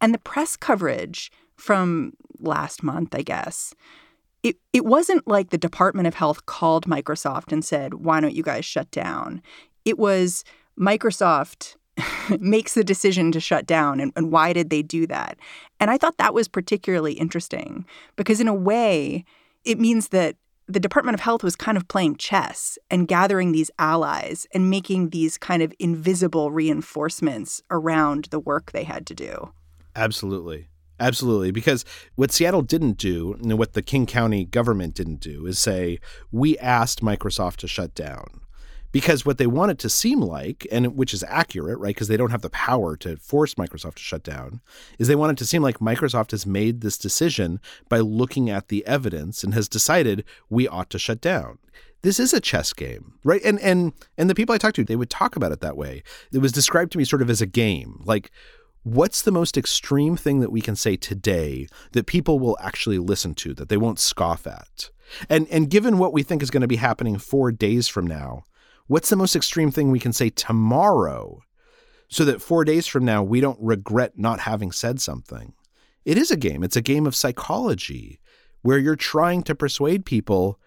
And 0.00 0.14
the 0.14 0.18
press 0.18 0.56
coverage 0.56 1.30
from 1.56 2.14
last 2.38 2.82
month, 2.82 3.14
I 3.14 3.22
guess, 3.22 3.74
it, 4.42 4.56
it 4.72 4.84
wasn't 4.84 5.28
like 5.28 5.50
the 5.50 5.58
Department 5.58 6.08
of 6.08 6.14
Health 6.14 6.46
called 6.46 6.86
Microsoft 6.86 7.52
and 7.52 7.64
said, 7.64 7.94
why 7.94 8.20
don't 8.20 8.34
you 8.34 8.42
guys 8.42 8.64
shut 8.64 8.90
down? 8.90 9.42
It 9.84 9.98
was 9.98 10.44
Microsoft 10.78 11.76
makes 12.40 12.74
the 12.74 12.84
decision 12.84 13.32
to 13.32 13.40
shut 13.40 13.66
down 13.66 14.00
and, 14.00 14.12
and 14.16 14.32
why 14.32 14.52
did 14.52 14.70
they 14.70 14.82
do 14.82 15.06
that? 15.06 15.38
And 15.78 15.90
I 15.90 15.98
thought 15.98 16.18
that 16.18 16.34
was 16.34 16.48
particularly 16.48 17.12
interesting 17.14 17.84
because, 18.16 18.40
in 18.40 18.48
a 18.48 18.54
way, 18.54 19.24
it 19.64 19.78
means 19.78 20.08
that 20.08 20.36
the 20.66 20.80
Department 20.80 21.14
of 21.14 21.20
Health 21.20 21.42
was 21.42 21.56
kind 21.56 21.76
of 21.76 21.88
playing 21.88 22.16
chess 22.16 22.78
and 22.90 23.08
gathering 23.08 23.52
these 23.52 23.70
allies 23.78 24.46
and 24.54 24.70
making 24.70 25.10
these 25.10 25.36
kind 25.36 25.62
of 25.62 25.74
invisible 25.78 26.52
reinforcements 26.52 27.60
around 27.70 28.26
the 28.30 28.38
work 28.38 28.70
they 28.70 28.84
had 28.84 29.04
to 29.06 29.14
do. 29.14 29.52
Absolutely. 30.00 30.68
Absolutely. 30.98 31.50
Because 31.50 31.84
what 32.14 32.32
Seattle 32.32 32.62
didn't 32.62 32.96
do, 32.96 33.34
and 33.34 33.58
what 33.58 33.74
the 33.74 33.82
King 33.82 34.06
County 34.06 34.46
government 34.46 34.94
didn't 34.94 35.20
do, 35.20 35.46
is 35.46 35.58
say, 35.58 35.98
we 36.32 36.56
asked 36.58 37.02
Microsoft 37.02 37.56
to 37.56 37.68
shut 37.68 37.94
down. 37.94 38.40
Because 38.92 39.24
what 39.24 39.38
they 39.38 39.46
want 39.46 39.70
it 39.70 39.78
to 39.80 39.90
seem 39.90 40.20
like, 40.20 40.66
and 40.72 40.96
which 40.96 41.12
is 41.12 41.22
accurate, 41.28 41.78
right? 41.78 41.94
Because 41.94 42.08
they 42.08 42.16
don't 42.16 42.32
have 42.32 42.42
the 42.42 42.50
power 42.50 42.96
to 42.96 43.16
force 43.18 43.54
Microsoft 43.54 43.96
to 43.96 44.02
shut 44.02 44.22
down, 44.22 44.62
is 44.98 45.06
they 45.06 45.14
want 45.14 45.32
it 45.32 45.38
to 45.38 45.46
seem 45.46 45.62
like 45.62 45.78
Microsoft 45.78 46.30
has 46.30 46.46
made 46.46 46.80
this 46.80 46.98
decision 46.98 47.60
by 47.88 47.98
looking 47.98 48.48
at 48.48 48.68
the 48.68 48.84
evidence 48.86 49.44
and 49.44 49.52
has 49.52 49.68
decided 49.68 50.24
we 50.48 50.66
ought 50.66 50.90
to 50.90 50.98
shut 50.98 51.20
down 51.20 51.58
this 52.02 52.18
is 52.18 52.32
a 52.32 52.40
chess 52.40 52.72
game, 52.72 53.12
right? 53.24 53.42
And 53.44 53.60
and 53.60 53.92
and 54.16 54.30
the 54.30 54.34
people 54.34 54.54
I 54.54 54.58
talked 54.58 54.76
to, 54.76 54.84
they 54.84 54.96
would 54.96 55.10
talk 55.10 55.36
about 55.36 55.52
it 55.52 55.60
that 55.60 55.76
way. 55.76 56.02
It 56.32 56.38
was 56.38 56.52
described 56.52 56.92
to 56.92 56.98
me 56.98 57.04
sort 57.04 57.22
of 57.22 57.28
as 57.28 57.42
a 57.42 57.46
game. 57.46 58.00
Like 58.04 58.30
What's 58.82 59.22
the 59.22 59.32
most 59.32 59.58
extreme 59.58 60.16
thing 60.16 60.40
that 60.40 60.52
we 60.52 60.62
can 60.62 60.74
say 60.74 60.96
today 60.96 61.66
that 61.92 62.06
people 62.06 62.38
will 62.38 62.56
actually 62.60 62.98
listen 62.98 63.34
to, 63.36 63.52
that 63.54 63.68
they 63.68 63.76
won't 63.76 63.98
scoff 63.98 64.46
at? 64.46 64.90
And 65.28 65.46
and 65.50 65.68
given 65.68 65.98
what 65.98 66.12
we 66.12 66.22
think 66.22 66.42
is 66.42 66.50
going 66.50 66.62
to 66.62 66.68
be 66.68 66.76
happening 66.76 67.18
4 67.18 67.52
days 67.52 67.88
from 67.88 68.06
now, 68.06 68.44
what's 68.86 69.10
the 69.10 69.16
most 69.16 69.36
extreme 69.36 69.70
thing 69.70 69.90
we 69.90 70.00
can 70.00 70.12
say 70.12 70.30
tomorrow 70.30 71.42
so 72.08 72.24
that 72.24 72.40
4 72.40 72.64
days 72.64 72.86
from 72.86 73.04
now 73.04 73.22
we 73.22 73.40
don't 73.40 73.58
regret 73.60 74.18
not 74.18 74.40
having 74.40 74.72
said 74.72 75.00
something? 75.00 75.52
It 76.04 76.16
is 76.16 76.30
a 76.30 76.36
game. 76.36 76.64
It's 76.64 76.76
a 76.76 76.80
game 76.80 77.06
of 77.06 77.14
psychology 77.14 78.20
where 78.62 78.78
you're 78.78 78.96
trying 78.96 79.42
to 79.42 79.54
persuade 79.54 80.06
people 80.06 80.58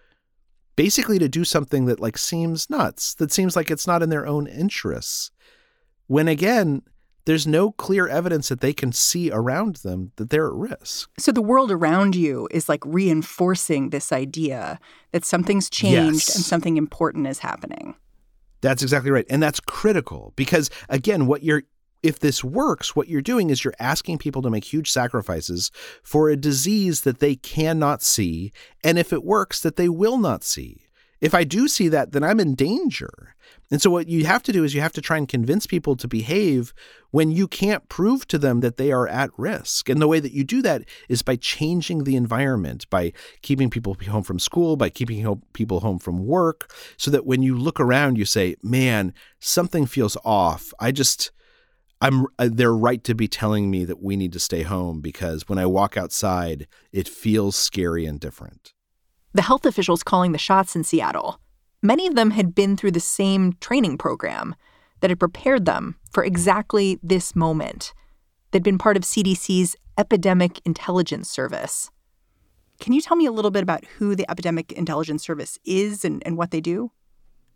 basically 0.76 1.18
to 1.18 1.28
do 1.28 1.44
something 1.44 1.86
that 1.86 2.00
like 2.00 2.18
seems 2.18 2.70
nuts, 2.70 3.14
that 3.14 3.32
seems 3.32 3.56
like 3.56 3.70
it's 3.70 3.86
not 3.86 4.02
in 4.02 4.10
their 4.10 4.26
own 4.26 4.46
interests. 4.46 5.30
When 6.06 6.28
again, 6.28 6.82
there's 7.26 7.46
no 7.46 7.72
clear 7.72 8.06
evidence 8.06 8.48
that 8.48 8.60
they 8.60 8.72
can 8.72 8.92
see 8.92 9.30
around 9.30 9.76
them 9.76 10.12
that 10.16 10.30
they're 10.30 10.48
at 10.48 10.52
risk. 10.52 11.10
So 11.18 11.32
the 11.32 11.42
world 11.42 11.70
around 11.70 12.14
you 12.14 12.48
is 12.50 12.68
like 12.68 12.84
reinforcing 12.84 13.90
this 13.90 14.12
idea 14.12 14.78
that 15.12 15.24
something's 15.24 15.70
changed 15.70 16.28
Yes. 16.28 16.36
and 16.36 16.44
something 16.44 16.76
important 16.76 17.26
is 17.26 17.38
happening. 17.38 17.94
That's 18.60 18.82
exactly 18.82 19.10
right. 19.10 19.26
And 19.30 19.42
that's 19.42 19.60
critical 19.60 20.32
because 20.36 20.70
again, 20.88 21.26
what 21.26 21.42
you're 21.42 21.62
if 22.02 22.18
this 22.18 22.44
works, 22.44 22.94
what 22.94 23.08
you're 23.08 23.22
doing 23.22 23.48
is 23.48 23.64
you're 23.64 23.72
asking 23.80 24.18
people 24.18 24.42
to 24.42 24.50
make 24.50 24.70
huge 24.70 24.90
sacrifices 24.90 25.70
for 26.02 26.28
a 26.28 26.36
disease 26.36 27.00
that 27.00 27.18
they 27.18 27.34
cannot 27.34 28.02
see, 28.02 28.52
and 28.82 28.98
if 28.98 29.10
it 29.10 29.24
works, 29.24 29.60
that 29.60 29.76
they 29.76 29.88
will 29.88 30.18
not 30.18 30.44
see. 30.44 30.82
If 31.24 31.34
I 31.34 31.42
do 31.42 31.68
see 31.68 31.88
that, 31.88 32.12
then 32.12 32.22
I'm 32.22 32.38
in 32.38 32.54
danger. 32.54 33.34
And 33.70 33.80
so, 33.80 33.88
what 33.88 34.08
you 34.08 34.26
have 34.26 34.42
to 34.42 34.52
do 34.52 34.62
is 34.62 34.74
you 34.74 34.82
have 34.82 34.92
to 34.92 35.00
try 35.00 35.16
and 35.16 35.26
convince 35.26 35.66
people 35.66 35.96
to 35.96 36.06
behave 36.06 36.74
when 37.12 37.30
you 37.30 37.48
can't 37.48 37.88
prove 37.88 38.28
to 38.28 38.36
them 38.36 38.60
that 38.60 38.76
they 38.76 38.92
are 38.92 39.08
at 39.08 39.30
risk. 39.38 39.88
And 39.88 40.02
the 40.02 40.06
way 40.06 40.20
that 40.20 40.34
you 40.34 40.44
do 40.44 40.60
that 40.60 40.82
is 41.08 41.22
by 41.22 41.36
changing 41.36 42.04
the 42.04 42.14
environment, 42.14 42.84
by 42.90 43.14
keeping 43.40 43.70
people 43.70 43.96
home 44.06 44.22
from 44.22 44.38
school, 44.38 44.76
by 44.76 44.90
keeping 44.90 45.40
people 45.54 45.80
home 45.80 45.98
from 45.98 46.26
work, 46.26 46.70
so 46.98 47.10
that 47.10 47.24
when 47.24 47.42
you 47.42 47.56
look 47.56 47.80
around, 47.80 48.18
you 48.18 48.26
say, 48.26 48.56
man, 48.62 49.14
something 49.40 49.86
feels 49.86 50.18
off. 50.26 50.74
I 50.78 50.92
just. 50.92 51.30
I'm 52.02 52.26
uh, 52.38 52.50
they're 52.52 52.74
right 52.74 53.02
to 53.04 53.14
be 53.14 53.28
telling 53.28 53.70
me 53.70 53.86
that 53.86 54.02
we 54.02 54.14
need 54.14 54.34
to 54.34 54.40
stay 54.40 54.60
home 54.60 55.00
because 55.00 55.48
when 55.48 55.58
I 55.58 55.64
walk 55.64 55.96
outside, 55.96 56.66
it 56.92 57.08
feels 57.08 57.56
scary 57.56 58.04
and 58.04 58.20
different. 58.20 58.74
The 59.34 59.42
health 59.42 59.66
officials 59.66 60.04
calling 60.04 60.30
the 60.30 60.38
shots 60.38 60.76
in 60.76 60.84
Seattle, 60.84 61.40
many 61.82 62.06
of 62.06 62.14
them 62.14 62.30
had 62.30 62.54
been 62.54 62.76
through 62.76 62.92
the 62.92 63.00
same 63.00 63.54
training 63.54 63.98
program 63.98 64.54
that 65.00 65.10
had 65.10 65.18
prepared 65.18 65.64
them 65.64 65.96
for 66.12 66.24
exactly 66.24 67.00
this 67.02 67.34
moment. 67.34 67.92
They'd 68.52 68.62
been 68.62 68.78
part 68.78 68.96
of 68.96 69.02
CDC's 69.02 69.74
Epidemic 69.98 70.60
Intelligence 70.64 71.28
Service. 71.28 71.90
Can 72.78 72.92
you 72.92 73.00
tell 73.00 73.16
me 73.16 73.26
a 73.26 73.32
little 73.32 73.50
bit 73.50 73.64
about 73.64 73.84
who 73.98 74.14
the 74.14 74.30
Epidemic 74.30 74.70
Intelligence 74.70 75.24
Service 75.24 75.58
is 75.64 76.04
and, 76.04 76.22
and 76.24 76.36
what 76.36 76.52
they 76.52 76.60
do? 76.60 76.92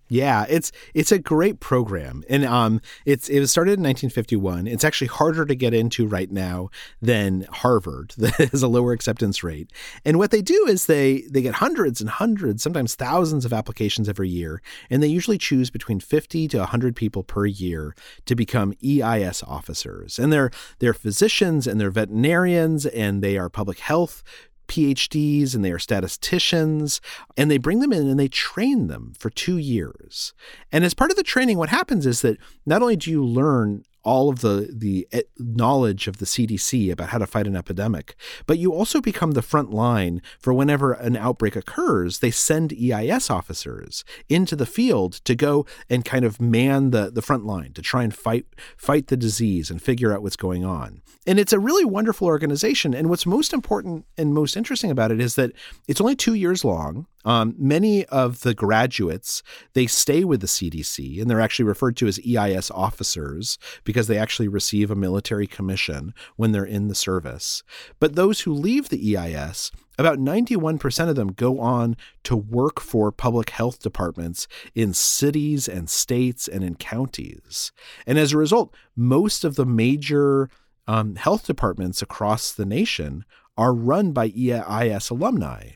Yeah, 0.08 0.46
it's 0.48 0.72
it's 0.94 1.12
a 1.12 1.18
great 1.18 1.60
program, 1.60 2.24
and 2.28 2.44
um, 2.44 2.80
it's 3.04 3.28
it 3.28 3.40
was 3.40 3.50
started 3.50 3.72
in 3.72 3.82
1951. 3.82 4.66
It's 4.66 4.84
actually 4.84 5.08
harder 5.08 5.44
to 5.44 5.54
get 5.54 5.74
into 5.74 6.06
right 6.06 6.30
now 6.30 6.70
than 7.02 7.46
Harvard, 7.50 8.14
that 8.18 8.34
has 8.50 8.62
a 8.62 8.68
lower 8.68 8.92
acceptance 8.92 9.44
rate. 9.44 9.70
And 10.04 10.18
what 10.18 10.30
they 10.30 10.40
do 10.40 10.66
is 10.66 10.86
they 10.86 11.22
they 11.30 11.42
get 11.42 11.56
hundreds 11.56 12.00
and 12.00 12.08
hundreds, 12.08 12.62
sometimes 12.62 12.94
thousands 12.94 13.44
of 13.44 13.52
applications 13.52 14.08
every 14.08 14.30
year, 14.30 14.62
and 14.88 15.02
they 15.02 15.08
usually 15.08 15.38
choose 15.38 15.68
between 15.70 16.00
50 16.00 16.48
to 16.48 16.58
100 16.58 16.96
people 16.96 17.22
per 17.22 17.44
year 17.44 17.94
to 18.24 18.34
become 18.34 18.74
EIS 18.82 19.42
officers. 19.46 20.18
And 20.18 20.32
they're 20.32 20.50
they're 20.78 20.94
physicians 20.94 21.66
and 21.66 21.78
they're 21.78 21.90
veterinarians 21.90 22.86
and 22.86 23.22
they 23.22 23.36
are 23.36 23.50
public 23.50 23.80
health 23.80 24.22
PhDs 24.68 25.54
and 25.54 25.64
they 25.64 25.72
are 25.72 25.78
statisticians, 25.78 27.00
and 27.36 27.50
they 27.50 27.58
bring 27.58 27.80
them 27.80 27.92
in 27.92 28.06
and 28.06 28.18
they 28.18 28.28
train 28.28 28.86
them 28.86 29.14
for 29.18 29.30
two 29.30 29.58
years. 29.58 30.32
And 30.70 30.84
as 30.84 30.94
part 30.94 31.10
of 31.10 31.16
the 31.16 31.22
training, 31.22 31.58
what 31.58 31.70
happens 31.70 32.06
is 32.06 32.22
that 32.22 32.38
not 32.64 32.82
only 32.82 32.96
do 32.96 33.10
you 33.10 33.24
learn 33.24 33.84
all 34.08 34.30
of 34.30 34.40
the 34.40 34.70
the 34.72 35.06
eh, 35.12 35.20
knowledge 35.38 36.08
of 36.08 36.16
the 36.16 36.24
CDC 36.24 36.90
about 36.90 37.10
how 37.10 37.18
to 37.18 37.26
fight 37.26 37.46
an 37.46 37.54
epidemic, 37.54 38.16
but 38.46 38.58
you 38.58 38.72
also 38.72 39.02
become 39.02 39.32
the 39.32 39.42
front 39.42 39.70
line 39.70 40.22
for 40.40 40.54
whenever 40.54 40.94
an 40.94 41.14
outbreak 41.14 41.54
occurs. 41.54 42.20
They 42.20 42.30
send 42.30 42.72
EIS 42.72 43.28
officers 43.28 44.04
into 44.28 44.56
the 44.56 44.64
field 44.64 45.12
to 45.24 45.34
go 45.34 45.66
and 45.90 46.06
kind 46.06 46.24
of 46.24 46.40
man 46.40 46.90
the 46.90 47.10
the 47.10 47.20
front 47.20 47.44
line 47.44 47.74
to 47.74 47.82
try 47.82 48.02
and 48.02 48.14
fight 48.14 48.46
fight 48.78 49.08
the 49.08 49.16
disease 49.16 49.70
and 49.70 49.82
figure 49.82 50.14
out 50.14 50.22
what's 50.22 50.36
going 50.36 50.64
on. 50.64 51.02
And 51.26 51.38
it's 51.38 51.52
a 51.52 51.58
really 51.58 51.84
wonderful 51.84 52.26
organization. 52.26 52.94
And 52.94 53.10
what's 53.10 53.26
most 53.26 53.52
important 53.52 54.06
and 54.16 54.32
most 54.32 54.56
interesting 54.56 54.90
about 54.90 55.12
it 55.12 55.20
is 55.20 55.34
that 55.34 55.52
it's 55.86 56.00
only 56.00 56.16
two 56.16 56.32
years 56.32 56.64
long. 56.64 57.06
Um, 57.28 57.54
many 57.58 58.06
of 58.06 58.40
the 58.40 58.54
graduates 58.54 59.42
they 59.74 59.86
stay 59.86 60.24
with 60.24 60.40
the 60.40 60.46
CDC, 60.46 61.20
and 61.20 61.28
they're 61.28 61.42
actually 61.42 61.66
referred 61.66 61.94
to 61.98 62.06
as 62.06 62.18
EIS 62.26 62.70
officers 62.70 63.58
because 63.84 64.06
they 64.06 64.16
actually 64.16 64.48
receive 64.48 64.90
a 64.90 64.96
military 64.96 65.46
commission 65.46 66.14
when 66.36 66.52
they're 66.52 66.64
in 66.64 66.88
the 66.88 66.94
service. 66.94 67.62
But 68.00 68.14
those 68.14 68.40
who 68.40 68.54
leave 68.54 68.88
the 68.88 69.14
EIS, 69.14 69.70
about 69.98 70.18
91% 70.18 71.10
of 71.10 71.16
them 71.16 71.32
go 71.32 71.60
on 71.60 71.98
to 72.24 72.34
work 72.34 72.80
for 72.80 73.12
public 73.12 73.50
health 73.50 73.80
departments 73.80 74.48
in 74.74 74.94
cities 74.94 75.68
and 75.68 75.90
states 75.90 76.48
and 76.48 76.64
in 76.64 76.76
counties. 76.76 77.72
And 78.06 78.18
as 78.18 78.32
a 78.32 78.38
result, 78.38 78.74
most 78.96 79.44
of 79.44 79.56
the 79.56 79.66
major 79.66 80.48
um, 80.86 81.16
health 81.16 81.46
departments 81.46 82.00
across 82.00 82.52
the 82.52 82.64
nation 82.64 83.26
are 83.58 83.74
run 83.74 84.12
by 84.12 84.32
EIS 84.34 85.10
alumni. 85.10 85.72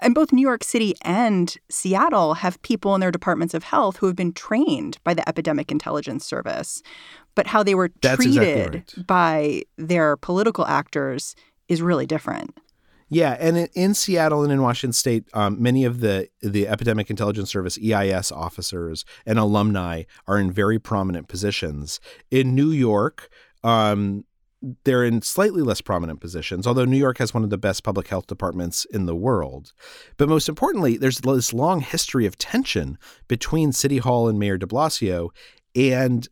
And 0.00 0.14
both 0.14 0.32
New 0.32 0.42
York 0.42 0.64
City 0.64 0.94
and 1.02 1.56
Seattle 1.68 2.34
have 2.34 2.60
people 2.62 2.94
in 2.94 3.00
their 3.00 3.10
departments 3.10 3.54
of 3.54 3.64
health 3.64 3.96
who 3.96 4.06
have 4.06 4.16
been 4.16 4.32
trained 4.32 4.98
by 5.04 5.14
the 5.14 5.26
Epidemic 5.28 5.70
Intelligence 5.70 6.24
Service. 6.24 6.82
But 7.34 7.46
how 7.46 7.62
they 7.62 7.74
were 7.74 7.90
That's 8.02 8.24
exactly 8.24 8.52
treated 8.52 8.74
right. 8.74 9.06
by 9.06 9.62
their 9.76 10.16
political 10.16 10.66
actors 10.66 11.34
is 11.68 11.80
really 11.82 12.06
different. 12.06 12.56
Yeah, 13.10 13.36
and 13.38 13.56
in, 13.56 13.68
in 13.74 13.94
Seattle 13.94 14.42
and 14.42 14.52
in 14.52 14.62
Washington 14.62 14.92
State, 14.92 15.24
um, 15.34 15.62
many 15.62 15.84
of 15.84 16.00
the 16.00 16.28
the 16.40 16.66
Epidemic 16.66 17.10
Intelligence 17.10 17.50
Service 17.50 17.78
(EIS) 17.78 18.32
officers 18.32 19.04
and 19.26 19.38
alumni 19.38 20.04
are 20.26 20.38
in 20.38 20.50
very 20.50 20.78
prominent 20.78 21.28
positions. 21.28 22.00
In 22.30 22.54
New 22.54 22.70
York, 22.70 23.28
um, 23.62 24.24
they're 24.84 25.04
in 25.04 25.22
slightly 25.22 25.62
less 25.62 25.80
prominent 25.80 26.20
positions, 26.20 26.66
although 26.66 26.84
New 26.84 26.98
York 26.98 27.18
has 27.18 27.34
one 27.34 27.44
of 27.44 27.50
the 27.50 27.58
best 27.58 27.82
public 27.82 28.08
health 28.08 28.26
departments 28.26 28.84
in 28.86 29.06
the 29.06 29.16
world. 29.16 29.72
But 30.16 30.28
most 30.28 30.48
importantly, 30.48 30.96
there's 30.96 31.18
this 31.18 31.52
long 31.52 31.80
history 31.80 32.26
of 32.26 32.38
tension 32.38 32.98
between 33.28 33.72
City 33.72 33.98
Hall 33.98 34.28
and 34.28 34.38
Mayor 34.38 34.58
de 34.58 34.66
Blasio 34.66 35.30
and 35.74 36.28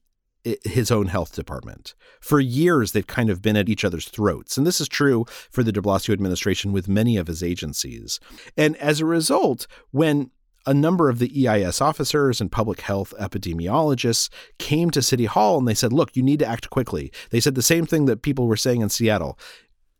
his 0.65 0.91
own 0.91 1.07
health 1.07 1.35
department. 1.35 1.95
For 2.21 2.41
years, 2.41 2.93
they've 2.93 3.07
kind 3.07 3.31
of 3.31 3.43
been 3.43 3.57
at 3.57 3.69
each 3.69 3.85
other's 3.85 4.09
throats. 4.09 4.57
And 4.57 4.67
this 4.67 4.81
is 4.81 4.89
true 4.89 5.25
for 5.29 5.63
the 5.63 5.73
de 5.73 5.81
Blasio 5.81 6.13
administration 6.13 6.73
with 6.73 6.89
many 6.89 7.17
of 7.17 7.29
his 7.29 7.43
agencies. 7.43 8.19
And 8.57 8.77
as 8.77 9.01
a 9.01 9.07
result, 9.07 9.67
when 9.91 10.31
a 10.67 10.75
number 10.75 11.09
of 11.09 11.19
the 11.19 11.49
EIS 11.49 11.81
officers 11.81 12.41
and 12.41 12.53
public 12.53 12.81
health 12.81 13.13
epidemiologists 13.19 14.29
came 14.59 14.91
to 14.91 15.03
City 15.03 15.25
Hall 15.25 15.59
and 15.59 15.67
they 15.67 15.75
said, 15.75 15.93
look, 15.93 16.17
you 16.17 16.23
need 16.23 16.39
to 16.41 16.47
act 16.47 16.71
quickly. 16.71 17.13
They 17.31 17.41
said 17.41 17.55
the 17.55 17.63
same 17.63 17.87
thing 17.87 18.07
that 18.07 18.23
people 18.23 18.47
were 18.47 18.57
saying 18.57 18.81
in 18.81 18.89
Seattle. 18.89 19.39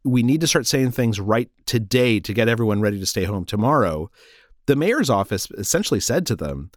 We 0.05 0.23
need 0.23 0.41
to 0.41 0.47
start 0.47 0.67
saying 0.67 0.93
things 0.93 1.21
right 1.21 1.51
today 1.67 2.21
to 2.21 2.35
get 2.35 2.49
everyone 2.49 2.81
ready 2.81 2.99
to 2.99 3.07
stay 3.07 3.25
home 3.25 3.45
tomorrow. 3.45 4.11
The 4.67 4.77
mayor's 4.77 5.11
office 5.11 5.51
essentially 5.53 6.01
said 6.01 6.27
to 6.27 6.37
them, 6.37 6.71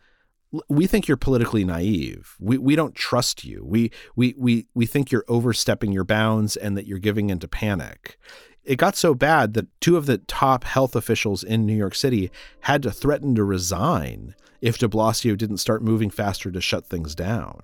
we 0.70 0.88
think 0.88 1.08
you're 1.08 1.18
politically 1.18 1.66
naive. 1.66 2.36
We 2.40 2.58
we 2.58 2.76
don't 2.76 2.96
trust 2.96 3.44
you. 3.44 3.64
We 3.66 3.92
we 4.16 4.36
we 4.38 4.68
we 4.74 4.86
think 4.86 5.12
you're 5.12 5.26
overstepping 5.28 5.92
your 5.92 6.06
bounds 6.06 6.56
and 6.56 6.78
that 6.78 6.88
you're 6.88 7.00
giving 7.00 7.30
into 7.30 7.48
panic. 7.48 8.18
It 8.66 8.78
got 8.78 8.96
so 8.96 9.14
bad 9.14 9.54
that 9.54 9.68
two 9.80 9.96
of 9.96 10.08
the 10.08 10.18
top 10.18 10.64
health 10.64 10.96
officials 10.96 11.44
in 11.44 11.66
New 11.66 11.76
York 11.76 11.94
City 11.94 12.32
had 12.62 12.82
to 12.84 12.92
threaten 12.92 13.36
to 13.36 13.44
resign 13.44 14.34
if 14.60 14.80
de 14.80 14.88
Blasio 14.88 15.38
didn't 15.38 15.58
start 15.58 15.84
moving 15.84 16.10
faster 16.10 16.50
to 16.50 16.60
shut 16.60 16.88
things 16.88 17.14
down. 17.14 17.62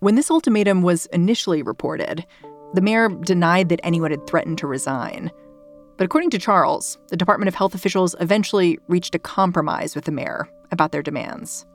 When 0.00 0.16
this 0.16 0.30
ultimatum 0.30 0.82
was 0.82 1.06
initially 1.06 1.62
reported, 1.62 2.26
the 2.74 2.82
mayor 2.82 3.08
denied 3.08 3.70
that 3.70 3.80
anyone 3.82 4.10
had 4.10 4.26
threatened 4.26 4.58
to 4.58 4.66
resign. 4.66 5.30
But 5.96 6.04
according 6.04 6.30
to 6.30 6.38
Charles, 6.38 6.98
the 7.08 7.16
Department 7.16 7.48
of 7.48 7.54
Health 7.54 7.74
officials 7.74 8.14
eventually 8.20 8.78
reached 8.88 9.14
a 9.14 9.18
compromise 9.18 9.94
with 9.94 10.04
the 10.04 10.12
mayor 10.12 10.48
about 10.70 10.92
their 10.92 11.02
demands. 11.02 11.66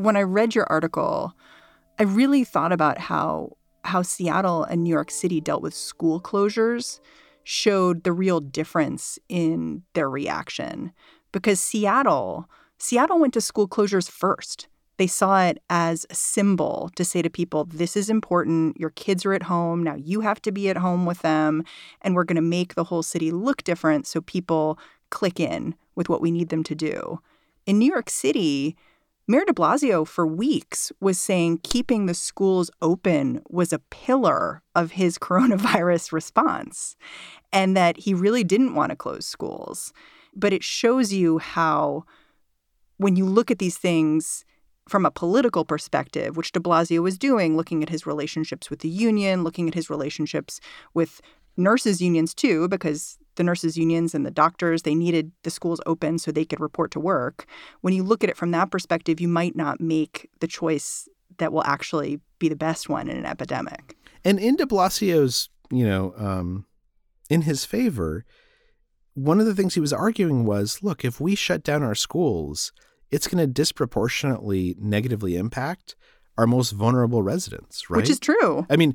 When 0.00 0.16
I 0.16 0.22
read 0.22 0.54
your 0.54 0.64
article, 0.72 1.34
I 1.98 2.04
really 2.04 2.42
thought 2.42 2.72
about 2.72 2.96
how 2.96 3.58
how 3.84 4.00
Seattle 4.00 4.64
and 4.64 4.82
New 4.82 4.88
York 4.88 5.10
City 5.10 5.42
dealt 5.42 5.60
with 5.60 5.74
school 5.74 6.22
closures 6.22 7.00
showed 7.44 8.02
the 8.02 8.12
real 8.12 8.40
difference 8.40 9.18
in 9.28 9.82
their 9.92 10.08
reaction 10.08 10.92
because 11.32 11.60
Seattle 11.60 12.48
Seattle 12.78 13.18
went 13.18 13.34
to 13.34 13.42
school 13.42 13.68
closures 13.68 14.10
first. 14.10 14.68
They 14.96 15.06
saw 15.06 15.42
it 15.42 15.62
as 15.68 16.06
a 16.08 16.14
symbol 16.14 16.90
to 16.96 17.04
say 17.04 17.20
to 17.20 17.28
people, 17.28 17.66
this 17.66 17.94
is 17.94 18.08
important. 18.08 18.80
Your 18.80 18.90
kids 18.90 19.26
are 19.26 19.34
at 19.34 19.42
home. 19.42 19.82
Now 19.82 19.96
you 19.96 20.22
have 20.22 20.40
to 20.42 20.50
be 20.50 20.70
at 20.70 20.78
home 20.78 21.04
with 21.04 21.20
them. 21.20 21.62
And 22.00 22.14
we're 22.14 22.24
going 22.24 22.36
to 22.36 22.56
make 22.58 22.74
the 22.74 22.84
whole 22.84 23.02
city 23.02 23.30
look 23.30 23.64
different 23.64 24.06
so 24.06 24.22
people 24.22 24.78
click 25.10 25.38
in 25.38 25.74
with 25.94 26.08
what 26.08 26.22
we 26.22 26.30
need 26.30 26.48
them 26.48 26.64
to 26.64 26.74
do. 26.74 27.20
In 27.66 27.78
New 27.78 27.92
York 27.92 28.08
City, 28.08 28.76
Mayor 29.30 29.44
de 29.44 29.52
Blasio, 29.52 30.04
for 30.04 30.26
weeks, 30.26 30.90
was 31.00 31.16
saying 31.16 31.60
keeping 31.62 32.06
the 32.06 32.14
schools 32.14 32.68
open 32.82 33.40
was 33.48 33.72
a 33.72 33.78
pillar 33.78 34.60
of 34.74 34.90
his 34.90 35.18
coronavirus 35.20 36.10
response 36.10 36.96
and 37.52 37.76
that 37.76 37.96
he 37.96 38.12
really 38.12 38.42
didn't 38.42 38.74
want 38.74 38.90
to 38.90 38.96
close 38.96 39.24
schools. 39.24 39.92
But 40.34 40.52
it 40.52 40.64
shows 40.64 41.12
you 41.12 41.38
how, 41.38 42.06
when 42.96 43.14
you 43.14 43.24
look 43.24 43.52
at 43.52 43.60
these 43.60 43.78
things, 43.78 44.44
from 44.88 45.06
a 45.06 45.12
political 45.12 45.64
perspective, 45.64 46.36
which 46.36 46.50
de 46.50 46.58
Blasio 46.58 47.00
was 47.00 47.16
doing, 47.16 47.56
looking 47.56 47.84
at 47.84 47.88
his 47.88 48.06
relationships 48.06 48.68
with 48.68 48.80
the 48.80 48.88
union, 48.88 49.44
looking 49.44 49.68
at 49.68 49.74
his 49.74 49.88
relationships 49.88 50.58
with 50.92 51.20
nurses' 51.56 52.02
unions 52.02 52.34
too, 52.34 52.66
because 52.66 53.16
the 53.40 53.44
nurses' 53.44 53.78
unions 53.78 54.14
and 54.14 54.26
the 54.26 54.30
doctors, 54.30 54.82
they 54.82 54.94
needed 54.94 55.32
the 55.44 55.50
schools 55.50 55.80
open 55.86 56.18
so 56.18 56.30
they 56.30 56.44
could 56.44 56.60
report 56.60 56.90
to 56.90 57.00
work. 57.00 57.46
When 57.80 57.94
you 57.94 58.02
look 58.02 58.22
at 58.22 58.28
it 58.28 58.36
from 58.36 58.50
that 58.50 58.70
perspective, 58.70 59.18
you 59.18 59.28
might 59.28 59.56
not 59.56 59.80
make 59.80 60.28
the 60.40 60.46
choice 60.46 61.08
that 61.38 61.50
will 61.50 61.64
actually 61.64 62.20
be 62.38 62.50
the 62.50 62.56
best 62.56 62.90
one 62.90 63.08
in 63.08 63.16
an 63.16 63.24
epidemic. 63.24 63.96
And 64.26 64.38
in 64.38 64.56
de 64.56 64.66
Blasio's, 64.66 65.48
you 65.70 65.86
know, 65.86 66.12
um, 66.18 66.66
in 67.30 67.42
his 67.42 67.64
favor, 67.64 68.26
one 69.14 69.40
of 69.40 69.46
the 69.46 69.54
things 69.54 69.72
he 69.72 69.80
was 69.80 69.92
arguing 69.92 70.44
was 70.44 70.82
look, 70.82 71.02
if 71.02 71.18
we 71.18 71.34
shut 71.34 71.62
down 71.62 71.82
our 71.82 71.94
schools, 71.94 72.72
it's 73.10 73.26
going 73.26 73.38
to 73.38 73.46
disproportionately 73.46 74.76
negatively 74.78 75.36
impact 75.36 75.96
our 76.36 76.46
most 76.46 76.72
vulnerable 76.72 77.22
residents, 77.22 77.88
right? 77.88 77.96
Which 77.96 78.10
is 78.10 78.20
true. 78.20 78.66
I 78.68 78.76
mean, 78.76 78.94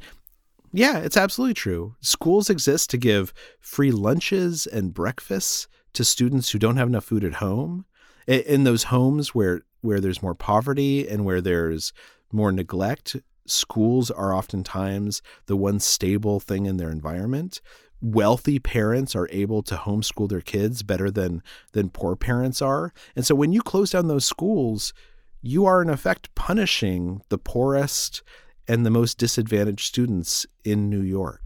yeah, 0.76 1.00
it's 1.00 1.18
absolutely 1.18 1.54
true. 1.54 1.96
Schools 2.02 2.50
exist 2.50 2.90
to 2.92 2.98
give 2.98 3.34
free 3.60 3.92
lunches 3.92 4.68
and 4.68 4.94
breakfasts 4.94 5.68
to 5.94 6.04
students 6.04 6.50
who 6.50 6.60
don't 6.60 6.78
have 6.78 6.88
enough 6.88 7.06
food 7.06 7.24
at 7.24 7.36
home. 7.36 7.86
In 8.28 8.64
those 8.64 8.84
homes 8.84 9.34
where 9.34 9.62
where 9.82 10.00
there's 10.00 10.24
more 10.24 10.34
poverty 10.34 11.08
and 11.08 11.26
where 11.26 11.42
there's 11.42 11.94
more 12.32 12.52
neglect, 12.52 13.16
schools 13.46 14.10
are 14.10 14.34
oftentimes 14.34 15.22
the 15.46 15.56
one 15.56 15.80
stable 15.80 16.40
thing 16.40 16.66
in 16.66 16.78
their 16.78 16.90
environment 16.90 17.62
wealthy 18.02 18.60
parents 18.60 19.16
are 19.16 19.28
able 19.32 19.64
to 19.64 19.76
homeschool 19.76 20.30
their 20.30 20.42
kids 20.42 20.84
better 20.84 21.10
than 21.10 21.42
than 21.72 21.90
poor 21.90 22.16
parents 22.16 22.62
are. 22.62 22.94
And 23.16 23.26
so 23.26 23.36
when 23.36 23.52
you 23.52 23.62
close 23.62 23.92
down 23.92 24.08
those 24.08 24.26
schools, 24.26 24.94
you 25.42 25.66
are 25.66 25.82
in 25.82 25.90
effect 25.90 26.34
punishing 26.36 27.22
the 27.30 27.38
poorest 27.38 28.22
and 28.68 28.86
the 28.86 28.92
most 28.92 29.18
disadvantaged 29.18 29.86
students 29.86 30.46
in 30.64 30.90
New 30.90 31.02
York. 31.02 31.42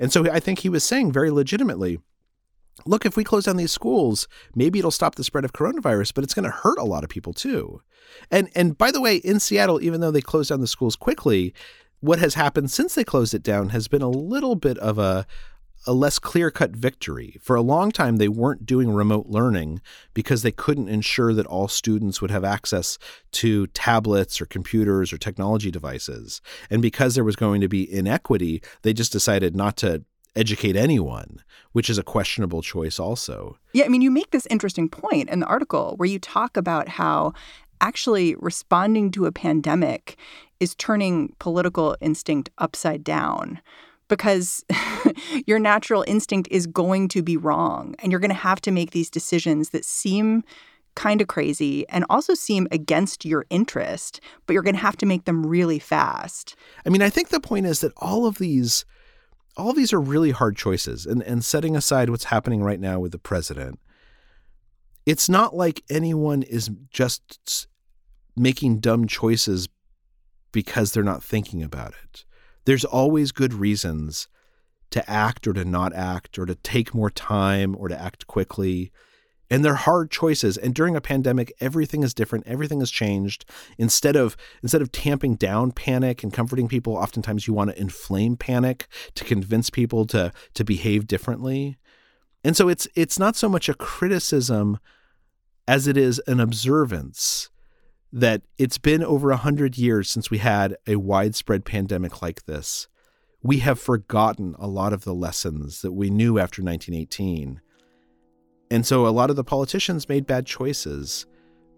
And 0.00 0.12
so 0.12 0.30
I 0.30 0.40
think 0.40 0.60
he 0.60 0.68
was 0.68 0.84
saying 0.84 1.12
very 1.12 1.30
legitimately, 1.30 1.98
look, 2.86 3.06
if 3.06 3.16
we 3.16 3.24
close 3.24 3.44
down 3.44 3.56
these 3.56 3.72
schools, 3.72 4.26
maybe 4.54 4.78
it'll 4.78 4.90
stop 4.90 5.14
the 5.14 5.24
spread 5.24 5.44
of 5.44 5.52
coronavirus, 5.52 6.14
but 6.14 6.24
it's 6.24 6.34
going 6.34 6.44
to 6.44 6.50
hurt 6.50 6.78
a 6.78 6.84
lot 6.84 7.04
of 7.04 7.10
people 7.10 7.32
too. 7.32 7.80
And 8.30 8.50
and 8.54 8.76
by 8.76 8.90
the 8.90 9.00
way, 9.00 9.16
in 9.16 9.40
Seattle, 9.40 9.82
even 9.82 10.00
though 10.00 10.10
they 10.10 10.20
closed 10.20 10.50
down 10.50 10.60
the 10.60 10.66
schools 10.66 10.96
quickly, 10.96 11.54
what 12.00 12.18
has 12.18 12.34
happened 12.34 12.70
since 12.70 12.94
they 12.94 13.04
closed 13.04 13.34
it 13.34 13.42
down 13.42 13.70
has 13.70 13.88
been 13.88 14.02
a 14.02 14.10
little 14.10 14.56
bit 14.56 14.76
of 14.78 14.98
a 14.98 15.26
a 15.86 15.92
less 15.92 16.18
clear 16.18 16.50
cut 16.50 16.70
victory. 16.70 17.38
For 17.40 17.56
a 17.56 17.62
long 17.62 17.90
time, 17.90 18.16
they 18.16 18.28
weren't 18.28 18.66
doing 18.66 18.92
remote 18.92 19.26
learning 19.28 19.80
because 20.14 20.42
they 20.42 20.52
couldn't 20.52 20.88
ensure 20.88 21.34
that 21.34 21.46
all 21.46 21.68
students 21.68 22.20
would 22.20 22.30
have 22.30 22.44
access 22.44 22.98
to 23.32 23.66
tablets 23.68 24.40
or 24.40 24.46
computers 24.46 25.12
or 25.12 25.18
technology 25.18 25.70
devices. 25.70 26.40
And 26.70 26.80
because 26.82 27.14
there 27.14 27.24
was 27.24 27.36
going 27.36 27.60
to 27.60 27.68
be 27.68 27.92
inequity, 27.92 28.62
they 28.82 28.92
just 28.92 29.12
decided 29.12 29.54
not 29.54 29.76
to 29.78 30.04
educate 30.36 30.76
anyone, 30.76 31.42
which 31.72 31.88
is 31.88 31.98
a 31.98 32.02
questionable 32.02 32.62
choice, 32.62 32.98
also. 32.98 33.56
Yeah, 33.72 33.84
I 33.84 33.88
mean, 33.88 34.02
you 34.02 34.10
make 34.10 34.30
this 34.30 34.46
interesting 34.50 34.88
point 34.88 35.30
in 35.30 35.40
the 35.40 35.46
article 35.46 35.94
where 35.96 36.08
you 36.08 36.18
talk 36.18 36.56
about 36.56 36.88
how 36.88 37.32
actually 37.80 38.34
responding 38.36 39.10
to 39.12 39.26
a 39.26 39.32
pandemic 39.32 40.16
is 40.60 40.74
turning 40.74 41.34
political 41.38 41.96
instinct 42.00 42.50
upside 42.58 43.04
down 43.04 43.60
because 44.16 44.64
your 45.46 45.58
natural 45.58 46.04
instinct 46.06 46.48
is 46.50 46.66
going 46.66 47.08
to 47.08 47.22
be 47.22 47.36
wrong 47.36 47.94
and 47.98 48.12
you're 48.12 48.20
going 48.20 48.30
to 48.30 48.34
have 48.34 48.60
to 48.60 48.70
make 48.70 48.92
these 48.92 49.10
decisions 49.10 49.70
that 49.70 49.84
seem 49.84 50.44
kind 50.94 51.20
of 51.20 51.26
crazy 51.26 51.88
and 51.88 52.04
also 52.08 52.34
seem 52.34 52.68
against 52.70 53.24
your 53.24 53.44
interest, 53.50 54.20
but 54.46 54.52
you're 54.52 54.62
going 54.62 54.76
to 54.76 54.80
have 54.80 54.96
to 54.96 55.06
make 55.06 55.24
them 55.24 55.44
really 55.44 55.80
fast. 55.80 56.54
I 56.86 56.90
mean, 56.90 57.02
I 57.02 57.10
think 57.10 57.30
the 57.30 57.40
point 57.40 57.66
is 57.66 57.80
that 57.80 57.92
all 57.96 58.26
of 58.26 58.38
these 58.38 58.84
all 59.56 59.70
of 59.70 59.76
these 59.76 59.92
are 59.92 60.00
really 60.00 60.30
hard 60.30 60.56
choices 60.56 61.06
and 61.06 61.22
and 61.22 61.44
setting 61.44 61.76
aside 61.76 62.10
what's 62.10 62.24
happening 62.24 62.62
right 62.62 62.80
now 62.80 63.00
with 63.00 63.12
the 63.12 63.18
president. 63.18 63.80
It's 65.06 65.28
not 65.28 65.54
like 65.54 65.82
anyone 65.90 66.42
is 66.42 66.70
just 66.90 67.66
making 68.36 68.78
dumb 68.78 69.06
choices 69.06 69.68
because 70.52 70.92
they're 70.92 71.02
not 71.02 71.22
thinking 71.22 71.62
about 71.62 71.94
it 72.04 72.24
there's 72.64 72.84
always 72.84 73.32
good 73.32 73.54
reasons 73.54 74.28
to 74.90 75.10
act 75.10 75.46
or 75.46 75.52
to 75.52 75.64
not 75.64 75.92
act 75.92 76.38
or 76.38 76.46
to 76.46 76.54
take 76.54 76.94
more 76.94 77.10
time 77.10 77.74
or 77.78 77.88
to 77.88 78.00
act 78.00 78.26
quickly. 78.26 78.92
And 79.50 79.64
they're 79.64 79.74
hard 79.74 80.10
choices. 80.10 80.56
And 80.56 80.74
during 80.74 80.96
a 80.96 81.00
pandemic, 81.00 81.52
everything 81.60 82.02
is 82.02 82.14
different. 82.14 82.46
Everything 82.46 82.80
has 82.80 82.90
changed. 82.90 83.44
Instead 83.76 84.16
of 84.16 84.36
instead 84.62 84.82
of 84.82 84.90
tamping 84.90 85.34
down 85.34 85.72
panic 85.72 86.22
and 86.22 86.32
comforting 86.32 86.68
people, 86.68 86.96
oftentimes 86.96 87.46
you 87.46 87.54
want 87.54 87.70
to 87.70 87.80
inflame 87.80 88.36
panic 88.36 88.88
to 89.14 89.24
convince 89.24 89.68
people 89.68 90.06
to 90.06 90.32
to 90.54 90.64
behave 90.64 91.06
differently. 91.06 91.76
And 92.42 92.56
so 92.56 92.68
it's 92.68 92.88
it's 92.94 93.18
not 93.18 93.36
so 93.36 93.48
much 93.48 93.68
a 93.68 93.74
criticism 93.74 94.78
as 95.66 95.86
it 95.86 95.96
is 95.96 96.20
an 96.26 96.40
observance 96.40 97.50
that 98.14 98.42
it's 98.58 98.78
been 98.78 99.02
over 99.02 99.32
a 99.32 99.36
hundred 99.36 99.76
years 99.76 100.08
since 100.08 100.30
we 100.30 100.38
had 100.38 100.76
a 100.86 100.94
widespread 100.94 101.64
pandemic 101.64 102.22
like 102.22 102.46
this. 102.46 102.86
We 103.42 103.58
have 103.58 103.80
forgotten 103.80 104.54
a 104.56 104.68
lot 104.68 104.92
of 104.92 105.02
the 105.02 105.12
lessons 105.12 105.82
that 105.82 105.90
we 105.90 106.10
knew 106.10 106.38
after 106.38 106.62
1918. 106.62 107.60
And 108.70 108.86
so 108.86 109.04
a 109.04 109.08
lot 109.08 109.30
of 109.30 109.36
the 109.36 109.42
politicians 109.42 110.08
made 110.08 110.28
bad 110.28 110.46
choices, 110.46 111.26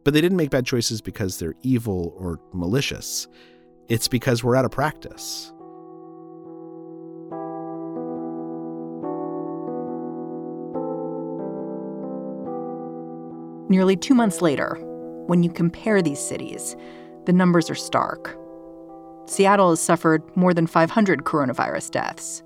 but 0.04 0.12
they 0.12 0.20
didn't 0.20 0.36
make 0.36 0.50
bad 0.50 0.66
choices 0.66 1.00
because 1.00 1.38
they're 1.38 1.54
evil 1.62 2.14
or 2.18 2.38
malicious. 2.52 3.28
It's 3.88 4.06
because 4.06 4.44
we're 4.44 4.56
out 4.56 4.66
of 4.66 4.70
practice. 4.70 5.54
Nearly 13.70 13.96
two 13.96 14.14
months 14.14 14.42
later, 14.42 14.78
when 15.26 15.42
you 15.42 15.50
compare 15.50 16.02
these 16.02 16.20
cities, 16.20 16.76
the 17.26 17.32
numbers 17.32 17.70
are 17.70 17.74
stark. 17.74 18.36
Seattle 19.26 19.70
has 19.70 19.80
suffered 19.80 20.22
more 20.36 20.54
than 20.54 20.66
500 20.66 21.24
coronavirus 21.24 21.90
deaths, 21.90 22.42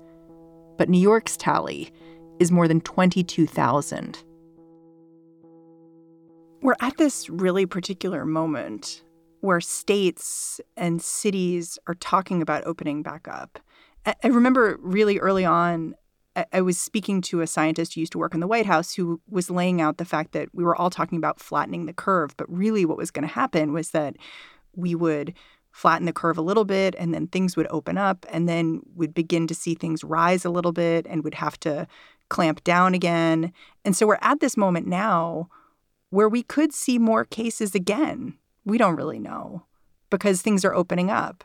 but 0.77 0.89
New 0.89 0.99
York's 0.99 1.37
tally 1.37 1.91
is 2.39 2.51
more 2.51 2.67
than 2.67 2.81
22,000. 2.81 4.23
We're 6.63 6.75
at 6.79 6.97
this 6.97 7.29
really 7.29 7.65
particular 7.65 8.25
moment 8.25 9.03
where 9.41 9.61
states 9.61 10.61
and 10.77 11.01
cities 11.01 11.77
are 11.87 11.95
talking 11.95 12.41
about 12.41 12.65
opening 12.65 13.01
back 13.03 13.27
up. 13.27 13.59
I 14.05 14.27
remember 14.27 14.79
really 14.81 15.19
early 15.19 15.45
on 15.45 15.95
I 16.53 16.61
was 16.61 16.79
speaking 16.79 17.21
to 17.23 17.41
a 17.41 17.47
scientist 17.47 17.93
who 17.93 17.99
used 17.99 18.13
to 18.13 18.17
work 18.17 18.33
in 18.33 18.39
the 18.39 18.47
White 18.47 18.65
House 18.65 18.93
who 18.93 19.19
was 19.29 19.49
laying 19.49 19.81
out 19.81 19.97
the 19.97 20.05
fact 20.05 20.31
that 20.31 20.47
we 20.53 20.63
were 20.63 20.75
all 20.75 20.89
talking 20.89 21.17
about 21.17 21.41
flattening 21.41 21.85
the 21.85 21.93
curve, 21.93 22.35
but 22.37 22.51
really 22.51 22.85
what 22.85 22.97
was 22.97 23.11
going 23.11 23.27
to 23.27 23.33
happen 23.33 23.73
was 23.73 23.91
that 23.91 24.15
we 24.73 24.95
would 24.95 25.33
flatten 25.71 26.05
the 26.05 26.13
curve 26.13 26.37
a 26.37 26.41
little 26.41 26.65
bit 26.65 26.95
and 26.97 27.13
then 27.13 27.27
things 27.27 27.57
would 27.57 27.67
open 27.69 27.97
up 27.97 28.25
and 28.29 28.47
then 28.47 28.81
we'd 28.95 29.13
begin 29.13 29.47
to 29.47 29.55
see 29.55 29.73
things 29.73 30.03
rise 30.03 30.45
a 30.45 30.49
little 30.49 30.71
bit 30.71 31.05
and 31.07 31.23
would 31.23 31.35
have 31.35 31.59
to 31.59 31.87
clamp 32.29 32.63
down 32.63 32.93
again. 32.93 33.51
And 33.83 33.95
so 33.95 34.07
we're 34.07 34.17
at 34.21 34.39
this 34.39 34.55
moment 34.55 34.87
now 34.87 35.49
where 36.11 36.29
we 36.29 36.43
could 36.43 36.73
see 36.73 36.97
more 36.97 37.25
cases 37.25 37.75
again. 37.75 38.37
We 38.65 38.77
don't 38.77 38.95
really 38.95 39.19
know 39.19 39.65
because 40.09 40.41
things 40.41 40.63
are 40.63 40.73
opening 40.73 41.09
up. 41.09 41.43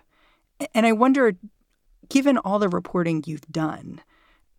And 0.75 0.87
I 0.87 0.92
wonder, 0.92 1.37
given 2.09 2.38
all 2.38 2.59
the 2.59 2.68
reporting 2.68 3.22
you've 3.27 3.46
done, 3.51 4.01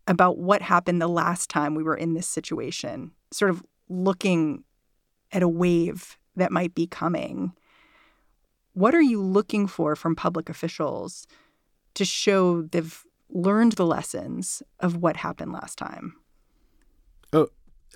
about 0.08 0.38
what 0.38 0.62
happened 0.62 1.00
the 1.00 1.06
last 1.06 1.50
time 1.50 1.74
we 1.74 1.84
were 1.84 1.96
in 1.96 2.14
this 2.14 2.26
situation, 2.26 3.12
sort 3.30 3.50
of 3.50 3.62
looking 3.88 4.64
at 5.30 5.42
a 5.42 5.48
wave 5.48 6.18
that 6.34 6.50
might 6.50 6.74
be 6.74 6.86
coming. 6.86 7.52
What 8.72 8.94
are 8.94 9.02
you 9.02 9.22
looking 9.22 9.66
for 9.66 9.94
from 9.94 10.16
public 10.16 10.48
officials 10.48 11.26
to 11.94 12.04
show 12.04 12.62
they've 12.62 13.04
learned 13.28 13.72
the 13.72 13.84
lessons 13.84 14.62
of 14.80 14.96
what 14.96 15.18
happened 15.18 15.52
last 15.52 15.76
time? 15.76 16.14
Oh, 17.32 17.48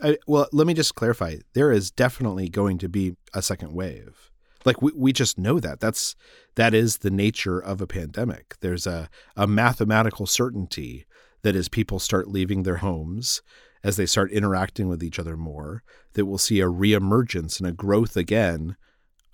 I, 0.03 0.19
well, 0.27 0.49
let 0.53 0.67
me 0.67 0.75
just 0.75 0.95
clarify. 0.95 1.37
There 1.55 1.73
is 1.73 1.91
definitely 1.91 2.49
going 2.49 2.77
to 2.79 2.89
be 2.89 3.17
a 3.33 3.41
second 3.41 3.73
wave. 3.73 4.31
Like 4.65 4.83
we, 4.83 4.93
we 4.95 5.13
just 5.13 5.39
know 5.39 5.61
that. 5.61 5.81
That's 5.81 6.15
that 6.57 6.75
is 6.75 6.99
the 6.99 7.11
nature 7.11 7.59
of 7.59 7.81
a 7.81 7.87
pandemic. 7.87 8.57
There's 8.61 8.87
a, 8.87 9.09
a 9.37 9.47
mathematical 9.47 10.27
certainty 10.27 11.07
that 11.43 11.57
as 11.57 11.69
people 11.69 11.99
start 11.99 12.29
leaving 12.29 12.63
their 12.63 12.77
homes, 12.77 13.43
as 13.85 13.97
they 13.97 14.07
start 14.07 14.31
interacting 14.31 14.89
with 14.89 15.03
each 15.03 15.19
other 15.19 15.37
more, 15.37 15.83
that 16.15 16.27
we'll 16.27 16.39
see 16.39 16.61
a 16.61 16.67
reemergence 16.67 17.59
and 17.59 17.69
a 17.69 17.73
growth 17.73 18.17
again 18.17 18.77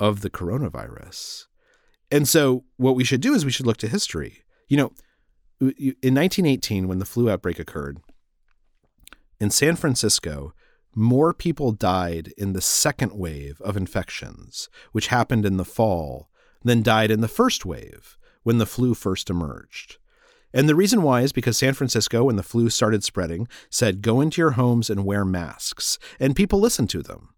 of 0.00 0.20
the 0.20 0.30
coronavirus. 0.30 1.46
And 2.10 2.26
so, 2.26 2.64
what 2.76 2.96
we 2.96 3.04
should 3.04 3.20
do 3.20 3.34
is 3.34 3.44
we 3.44 3.50
should 3.50 3.66
look 3.66 3.76
to 3.78 3.88
history. 3.88 4.44
You 4.68 4.78
know, 4.78 4.92
in 5.60 6.14
1918, 6.14 6.88
when 6.88 6.98
the 6.98 7.04
flu 7.04 7.28
outbreak 7.28 7.58
occurred, 7.58 7.98
in 9.40 9.50
San 9.50 9.76
Francisco, 9.76 10.54
more 10.94 11.34
people 11.34 11.72
died 11.72 12.32
in 12.38 12.54
the 12.54 12.60
second 12.60 13.12
wave 13.12 13.60
of 13.60 13.76
infections, 13.76 14.68
which 14.92 15.08
happened 15.08 15.44
in 15.44 15.56
the 15.56 15.64
fall, 15.64 16.28
than 16.64 16.82
died 16.82 17.10
in 17.10 17.20
the 17.20 17.28
first 17.28 17.64
wave 17.64 18.16
when 18.42 18.58
the 18.58 18.66
flu 18.66 18.94
first 18.94 19.30
emerged. 19.30 19.98
And 20.52 20.68
the 20.68 20.74
reason 20.74 21.02
why 21.02 21.20
is 21.20 21.32
because 21.32 21.58
San 21.58 21.74
Francisco, 21.74 22.24
when 22.24 22.36
the 22.36 22.42
flu 22.42 22.70
started 22.70 23.04
spreading, 23.04 23.48
said, 23.70 24.02
go 24.02 24.20
into 24.20 24.40
your 24.40 24.52
homes 24.52 24.88
and 24.88 25.04
wear 25.04 25.24
masks. 25.24 25.98
And 26.18 26.34
people 26.34 26.58
listened 26.58 26.90
to 26.90 27.02
them. 27.02 27.34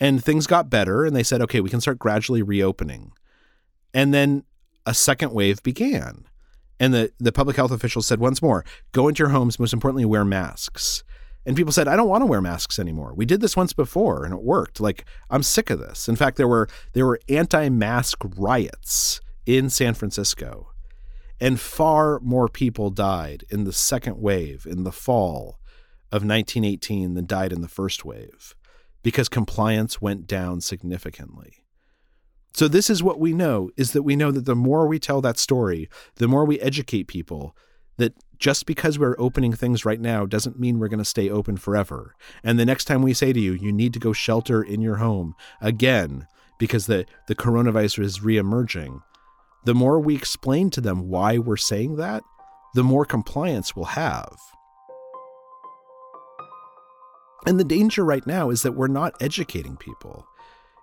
And 0.00 0.22
things 0.22 0.46
got 0.46 0.70
better, 0.70 1.04
and 1.04 1.14
they 1.14 1.24
said, 1.24 1.42
okay, 1.42 1.60
we 1.60 1.70
can 1.70 1.80
start 1.80 1.98
gradually 1.98 2.42
reopening. 2.42 3.12
And 3.92 4.14
then 4.14 4.44
a 4.86 4.94
second 4.94 5.32
wave 5.32 5.62
began. 5.62 6.24
And 6.80 6.94
the, 6.94 7.12
the 7.18 7.32
public 7.32 7.56
health 7.56 7.72
officials 7.72 8.06
said 8.06 8.20
once 8.20 8.40
more, 8.40 8.64
go 8.92 9.08
into 9.08 9.22
your 9.22 9.30
homes, 9.30 9.58
most 9.58 9.72
importantly, 9.72 10.04
wear 10.04 10.24
masks. 10.24 11.02
And 11.44 11.56
people 11.56 11.72
said, 11.72 11.88
I 11.88 11.96
don't 11.96 12.08
want 12.08 12.22
to 12.22 12.26
wear 12.26 12.40
masks 12.40 12.78
anymore. 12.78 13.14
We 13.14 13.24
did 13.24 13.40
this 13.40 13.56
once 13.56 13.72
before 13.72 14.24
and 14.24 14.34
it 14.34 14.42
worked. 14.42 14.80
Like, 14.80 15.04
I'm 15.30 15.42
sick 15.42 15.70
of 15.70 15.78
this. 15.78 16.08
In 16.08 16.14
fact, 16.14 16.36
there 16.36 16.46
were 16.46 16.68
there 16.92 17.06
were 17.06 17.20
anti-mask 17.28 18.18
riots 18.36 19.20
in 19.46 19.70
San 19.70 19.94
Francisco. 19.94 20.72
And 21.40 21.60
far 21.60 22.18
more 22.20 22.48
people 22.48 22.90
died 22.90 23.44
in 23.50 23.64
the 23.64 23.72
second 23.72 24.18
wave 24.18 24.66
in 24.68 24.84
the 24.84 24.92
fall 24.92 25.60
of 26.10 26.24
1918 26.24 27.14
than 27.14 27.26
died 27.26 27.52
in 27.52 27.60
the 27.60 27.68
first 27.68 28.04
wave 28.04 28.54
because 29.02 29.28
compliance 29.28 30.00
went 30.00 30.26
down 30.26 30.60
significantly. 30.60 31.64
So 32.54 32.66
this 32.66 32.90
is 32.90 33.02
what 33.02 33.20
we 33.20 33.32
know 33.32 33.70
is 33.76 33.92
that 33.92 34.02
we 34.02 34.16
know 34.16 34.30
that 34.32 34.46
the 34.46 34.56
more 34.56 34.88
we 34.88 34.98
tell 34.98 35.20
that 35.20 35.38
story, 35.38 35.88
the 36.16 36.26
more 36.26 36.44
we 36.44 36.58
educate 36.60 37.04
people 37.04 37.54
that 37.98 38.14
just 38.38 38.66
because 38.66 38.98
we're 38.98 39.16
opening 39.18 39.52
things 39.52 39.84
right 39.84 40.00
now 40.00 40.24
doesn't 40.24 40.58
mean 40.58 40.78
we're 40.78 40.88
going 40.88 40.98
to 40.98 41.04
stay 41.04 41.28
open 41.28 41.56
forever. 41.56 42.14
And 42.42 42.58
the 42.58 42.64
next 42.64 42.84
time 42.86 43.02
we 43.02 43.14
say 43.14 43.32
to 43.32 43.40
you, 43.40 43.52
you 43.52 43.72
need 43.72 43.92
to 43.92 43.98
go 43.98 44.12
shelter 44.12 44.62
in 44.62 44.80
your 44.80 44.96
home 44.96 45.34
again 45.60 46.26
because 46.58 46.86
the, 46.86 47.06
the 47.26 47.34
coronavirus 47.34 48.02
is 48.04 48.18
reemerging, 48.20 49.02
the 49.68 49.74
more 49.74 50.00
we 50.00 50.14
explain 50.14 50.70
to 50.70 50.80
them 50.80 51.10
why 51.10 51.36
we're 51.36 51.58
saying 51.58 51.96
that, 51.96 52.22
the 52.72 52.82
more 52.82 53.04
compliance 53.04 53.76
we'll 53.76 53.84
have. 53.84 54.34
And 57.44 57.60
the 57.60 57.64
danger 57.64 58.02
right 58.02 58.26
now 58.26 58.48
is 58.48 58.62
that 58.62 58.72
we're 58.72 58.86
not 58.88 59.12
educating 59.20 59.76
people. 59.76 60.26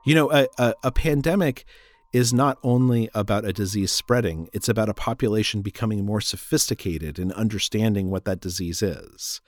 You 0.06 0.14
know, 0.14 0.32
a, 0.32 0.48
a, 0.60 0.76
a 0.84 0.92
pandemic 0.92 1.66
is 2.14 2.32
not 2.32 2.60
only 2.62 3.10
about 3.16 3.44
a 3.44 3.54
disease 3.54 3.92
spreading, 3.92 4.50
it's 4.54 4.70
about 4.70 4.90
a 4.90 4.94
population 4.94 5.64
becoming 5.64 6.06
more 6.06 6.22
sophisticated 6.22 7.18
in 7.18 7.32
understanding 7.32 8.12
what 8.12 8.26
that 8.26 8.40
disease 8.40 8.84
is. 8.84 9.42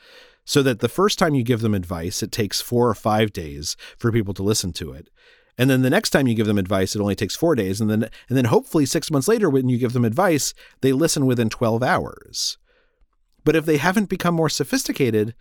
So 0.45 0.63
that 0.63 0.79
the 0.79 0.89
first 0.89 1.19
time 1.19 1.35
you 1.35 1.43
give 1.43 1.61
them 1.61 1.75
advice, 1.75 2.23
it 2.23 2.31
takes 2.31 2.59
four 2.59 2.89
or 2.89 2.95
five 2.95 3.33
days 3.33 3.77
for 3.99 4.11
people 4.11 4.33
to 4.33 4.41
listen 4.41 4.73
to 4.73 4.93
it. 4.93 5.11
And 5.57 5.69
then 5.69 5.81
the 5.81 5.89
next 5.89 6.11
time 6.11 6.27
you 6.27 6.35
give 6.35 6.45
them 6.45 6.59
advice, 6.59 6.95
it 6.95 7.01
only 7.01 7.15
takes 7.15 7.35
four 7.35 7.55
days. 7.55 7.81
And 7.81 7.89
then, 7.89 8.03
and 8.03 8.37
then 8.37 8.45
hopefully 8.45 8.85
six 8.85 9.09
months 9.09 9.27
later, 9.27 9.49
when 9.49 9.69
you 9.69 9.77
give 9.77 9.93
them 9.93 10.05
advice, 10.05 10.53
they 10.81 10.93
listen 10.93 11.25
within 11.25 11.49
12 11.49 11.81
hours. 11.81 12.57
But 13.43 13.55
if 13.55 13.65
they 13.65 13.77
haven't 13.77 14.09
become 14.09 14.35
more 14.35 14.49
sophisticated, 14.49 15.33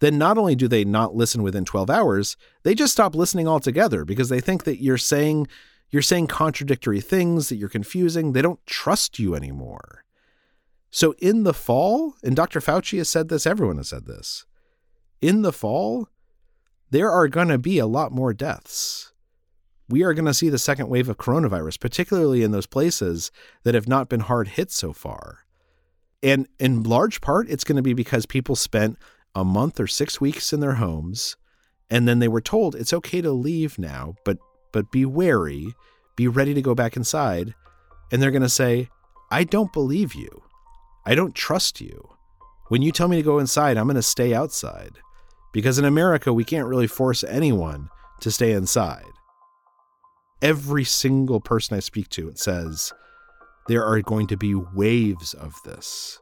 then 0.00 0.18
not 0.18 0.36
only 0.36 0.54
do 0.54 0.68
they 0.68 0.84
not 0.84 1.14
listen 1.14 1.42
within 1.42 1.64
12 1.64 1.88
hours, 1.88 2.36
they 2.64 2.74
just 2.74 2.92
stop 2.92 3.14
listening 3.14 3.48
altogether 3.48 4.04
because 4.04 4.28
they 4.28 4.40
think 4.40 4.64
that 4.64 4.82
you're 4.82 4.98
saying 4.98 5.46
you're 5.92 6.02
saying 6.02 6.26
contradictory 6.26 7.02
things, 7.02 7.50
that 7.50 7.56
you're 7.56 7.68
confusing. 7.68 8.32
They 8.32 8.40
don't 8.40 8.64
trust 8.66 9.18
you 9.18 9.34
anymore. 9.34 10.04
So 10.90 11.14
in 11.18 11.44
the 11.44 11.54
fall, 11.54 12.14
and 12.22 12.34
Dr. 12.34 12.60
Fauci 12.60 12.98
has 12.98 13.10
said 13.10 13.28
this, 13.28 13.46
everyone 13.46 13.76
has 13.76 13.90
said 13.90 14.06
this. 14.06 14.46
In 15.20 15.42
the 15.42 15.52
fall, 15.52 16.08
there 16.90 17.10
are 17.10 17.28
going 17.28 17.48
to 17.48 17.58
be 17.58 17.78
a 17.78 17.86
lot 17.86 18.10
more 18.10 18.32
deaths. 18.32 19.11
We 19.92 20.04
are 20.04 20.14
going 20.14 20.24
to 20.24 20.32
see 20.32 20.48
the 20.48 20.58
second 20.58 20.88
wave 20.88 21.10
of 21.10 21.18
coronavirus, 21.18 21.78
particularly 21.78 22.42
in 22.42 22.50
those 22.50 22.64
places 22.64 23.30
that 23.62 23.74
have 23.74 23.86
not 23.86 24.08
been 24.08 24.20
hard 24.20 24.48
hit 24.48 24.70
so 24.70 24.94
far. 24.94 25.40
And 26.22 26.48
in 26.58 26.82
large 26.82 27.20
part, 27.20 27.50
it's 27.50 27.62
going 27.62 27.76
to 27.76 27.82
be 27.82 27.92
because 27.92 28.24
people 28.24 28.56
spent 28.56 28.96
a 29.34 29.44
month 29.44 29.78
or 29.78 29.86
six 29.86 30.18
weeks 30.18 30.50
in 30.50 30.60
their 30.60 30.76
homes, 30.76 31.36
and 31.90 32.08
then 32.08 32.20
they 32.20 32.28
were 32.28 32.40
told 32.40 32.74
it's 32.74 32.94
okay 32.94 33.20
to 33.20 33.32
leave 33.32 33.78
now, 33.78 34.14
but 34.24 34.38
but 34.72 34.90
be 34.90 35.04
wary, 35.04 35.74
be 36.16 36.26
ready 36.26 36.54
to 36.54 36.62
go 36.62 36.74
back 36.74 36.96
inside. 36.96 37.54
And 38.10 38.22
they're 38.22 38.30
going 38.30 38.40
to 38.40 38.48
say, 38.48 38.88
I 39.30 39.44
don't 39.44 39.74
believe 39.74 40.14
you. 40.14 40.42
I 41.04 41.14
don't 41.14 41.34
trust 41.34 41.82
you. 41.82 42.16
When 42.68 42.80
you 42.80 42.92
tell 42.92 43.08
me 43.08 43.16
to 43.18 43.22
go 43.22 43.38
inside, 43.38 43.76
I'm 43.76 43.88
going 43.88 43.96
to 43.96 44.02
stay 44.02 44.32
outside. 44.32 44.92
Because 45.52 45.78
in 45.78 45.84
America, 45.84 46.32
we 46.32 46.44
can't 46.44 46.66
really 46.66 46.86
force 46.86 47.22
anyone 47.24 47.90
to 48.20 48.30
stay 48.30 48.52
inside. 48.52 49.11
Every 50.42 50.82
single 50.82 51.40
person 51.40 51.76
I 51.76 51.80
speak 51.80 52.08
to 52.10 52.28
it 52.28 52.36
says 52.36 52.92
there 53.68 53.84
are 53.84 54.02
going 54.02 54.26
to 54.26 54.36
be 54.36 54.56
waves 54.56 55.34
of 55.34 55.54
this. 55.64 56.18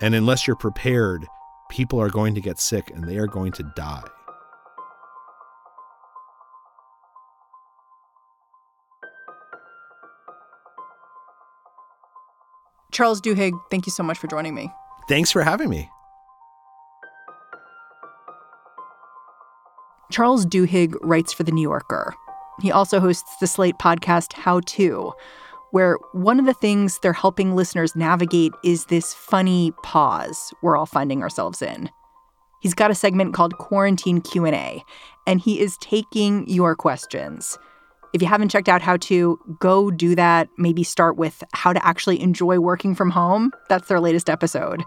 And 0.00 0.14
unless 0.14 0.46
you're 0.46 0.56
prepared, 0.56 1.26
people 1.70 2.00
are 2.00 2.08
going 2.08 2.34
to 2.34 2.40
get 2.40 2.58
sick 2.58 2.90
and 2.90 3.06
they 3.06 3.18
are 3.18 3.26
going 3.26 3.52
to 3.52 3.72
die. 3.76 4.04
Charles 12.90 13.20
Duhigg, 13.20 13.52
thank 13.70 13.84
you 13.86 13.92
so 13.92 14.02
much 14.02 14.16
for 14.18 14.28
joining 14.28 14.54
me. 14.54 14.70
Thanks 15.08 15.30
for 15.30 15.42
having 15.42 15.68
me. 15.68 15.90
Charles 20.10 20.46
Duhigg 20.46 20.94
writes 21.02 21.32
for 21.34 21.42
The 21.42 21.52
New 21.52 21.62
Yorker. 21.62 22.14
He 22.60 22.70
also 22.70 23.00
hosts 23.00 23.36
the 23.40 23.46
Slate 23.46 23.78
podcast 23.78 24.32
How 24.32 24.60
To, 24.66 25.12
where 25.72 25.96
one 26.12 26.38
of 26.38 26.46
the 26.46 26.54
things 26.54 26.98
they're 27.00 27.12
helping 27.12 27.56
listeners 27.56 27.96
navigate 27.96 28.52
is 28.62 28.86
this 28.86 29.12
funny 29.12 29.72
pause 29.82 30.54
we're 30.62 30.76
all 30.76 30.86
finding 30.86 31.22
ourselves 31.22 31.62
in. 31.62 31.90
He's 32.60 32.74
got 32.74 32.90
a 32.90 32.94
segment 32.94 33.34
called 33.34 33.58
Quarantine 33.58 34.20
Q&A, 34.20 34.82
and 35.26 35.40
he 35.40 35.60
is 35.60 35.76
taking 35.78 36.48
your 36.48 36.74
questions. 36.74 37.58
If 38.14 38.22
you 38.22 38.28
haven't 38.28 38.50
checked 38.50 38.68
out 38.68 38.80
how 38.80 38.96
to, 38.98 39.38
go 39.58 39.90
do 39.90 40.14
that. 40.14 40.48
Maybe 40.56 40.84
start 40.84 41.16
with 41.16 41.42
how 41.52 41.72
to 41.72 41.84
actually 41.84 42.22
enjoy 42.22 42.60
working 42.60 42.94
from 42.94 43.10
home. 43.10 43.50
That's 43.68 43.88
their 43.88 44.00
latest 44.00 44.30
episode. 44.30 44.82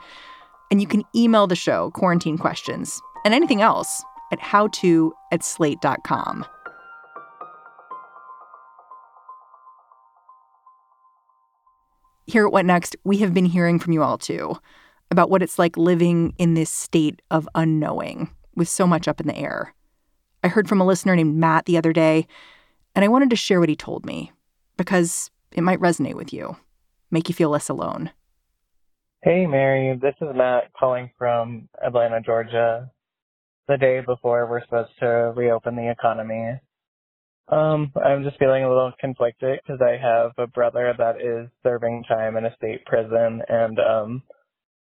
And 0.72 0.80
you 0.80 0.88
can 0.88 1.04
email 1.14 1.46
the 1.46 1.56
show 1.56 1.92
quarantine 1.92 2.38
questions 2.38 3.00
and 3.26 3.34
anything 3.34 3.62
else 3.62 4.02
at 4.32 4.40
howto 4.40 5.12
at 5.32 5.44
slate.com. 5.44 6.46
Here 12.30 12.46
at 12.46 12.52
What 12.52 12.66
Next, 12.66 12.98
we 13.06 13.20
have 13.20 13.34
been 13.34 13.46
hearing 13.46 13.80
from 13.80 13.94
you 13.94 14.04
all 14.04 14.18
too 14.18 14.58
about 15.10 15.30
what 15.30 15.42
it's 15.42 15.58
like 15.58 15.78
living 15.78 16.34
in 16.38 16.56
this 16.56 16.70
state 16.70 17.22
of 17.32 17.48
unknowing 17.56 18.30
with 18.54 18.68
so 18.68 18.86
much 18.86 19.08
up 19.08 19.22
in 19.22 19.28
the 19.28 19.38
air. 19.38 19.74
I 20.44 20.50
heard 20.50 20.68
from 20.68 20.82
a 20.82 20.86
listener 20.86 21.16
named 21.16 21.38
Matt 21.38 21.66
the 21.66 21.78
other 21.78 21.94
day 21.94 22.28
and 22.94 23.06
I 23.06 23.08
wanted 23.08 23.30
to 23.30 23.38
share 23.38 23.62
what 23.62 23.70
he 23.70 23.78
told 23.78 24.06
me 24.06 24.34
because 24.76 25.32
it 25.54 25.62
might 25.62 25.80
resonate 25.80 26.16
with 26.16 26.34
you, 26.34 26.58
make 27.12 27.30
you 27.30 27.34
feel 27.34 27.50
less 27.50 27.70
alone. 27.70 28.12
Hey, 29.24 29.48
Mary. 29.48 29.98
This 29.98 30.16
is 30.20 30.36
Matt 30.36 30.74
calling 30.78 31.10
from 31.18 31.70
Atlanta, 31.82 32.20
Georgia, 32.20 32.92
the 33.70 33.78
day 33.78 34.02
before 34.02 34.46
we're 34.48 34.63
supposed 34.63 34.92
to 35.00 35.34
reopen 35.34 35.78
the 35.78 35.90
economy. 35.90 36.60
Um, 37.50 37.94
I'm 38.04 38.24
just 38.24 38.40
feeling 38.40 38.64
a 38.64 38.70
little 38.70 38.92
conflicted 39.00 39.60
because 39.64 39.82
I 39.82 39.98
have 40.02 40.32
a 40.38 40.48
brother 40.48 40.94
that 40.98 41.22
is 41.22 41.50
serving 41.64 42.04
time 42.08 42.36
in 42.36 42.46
a 42.46 42.56
state 42.56 42.86
prison, 42.86 43.42
and 43.48 43.80
um, 43.80 44.24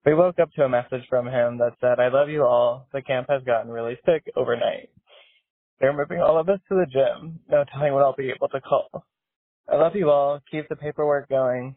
we 0.06 0.16
woke 0.16 0.40
up 0.40 0.52
to 0.54 0.64
a 0.64 0.70
message 0.70 1.04
from 1.10 1.28
him 1.28 1.60
that 1.60 1.74
said, 1.80 2.00
"I 2.00 2.08
love 2.08 2.30
you 2.30 2.44
all. 2.44 2.88
The 2.92 3.04
camp 3.04 3.28
has 3.30 3.44
gotten 3.44 3.72
really 3.72 4.00
sick 4.06 4.24
overnight. 4.36 4.90
They're 5.80 5.96
moving 5.96 6.22
all 6.22 6.40
of 6.40 6.50
us 6.50 6.60
to 6.70 6.76
the 6.76 6.88
gym. 6.92 7.40
No 7.50 7.64
telling 7.72 7.94
what 7.94 8.04
I'll 8.04 8.16
be 8.16 8.32
able 8.32 8.50
to 8.50 8.62
call. 8.62 9.06
I 9.72 9.76
love 9.76 9.96
you 9.96 10.10
all. 10.10 10.40
Keep 10.52 10.70
the 10.70 10.76
paperwork 10.76 11.30
going. 11.30 11.76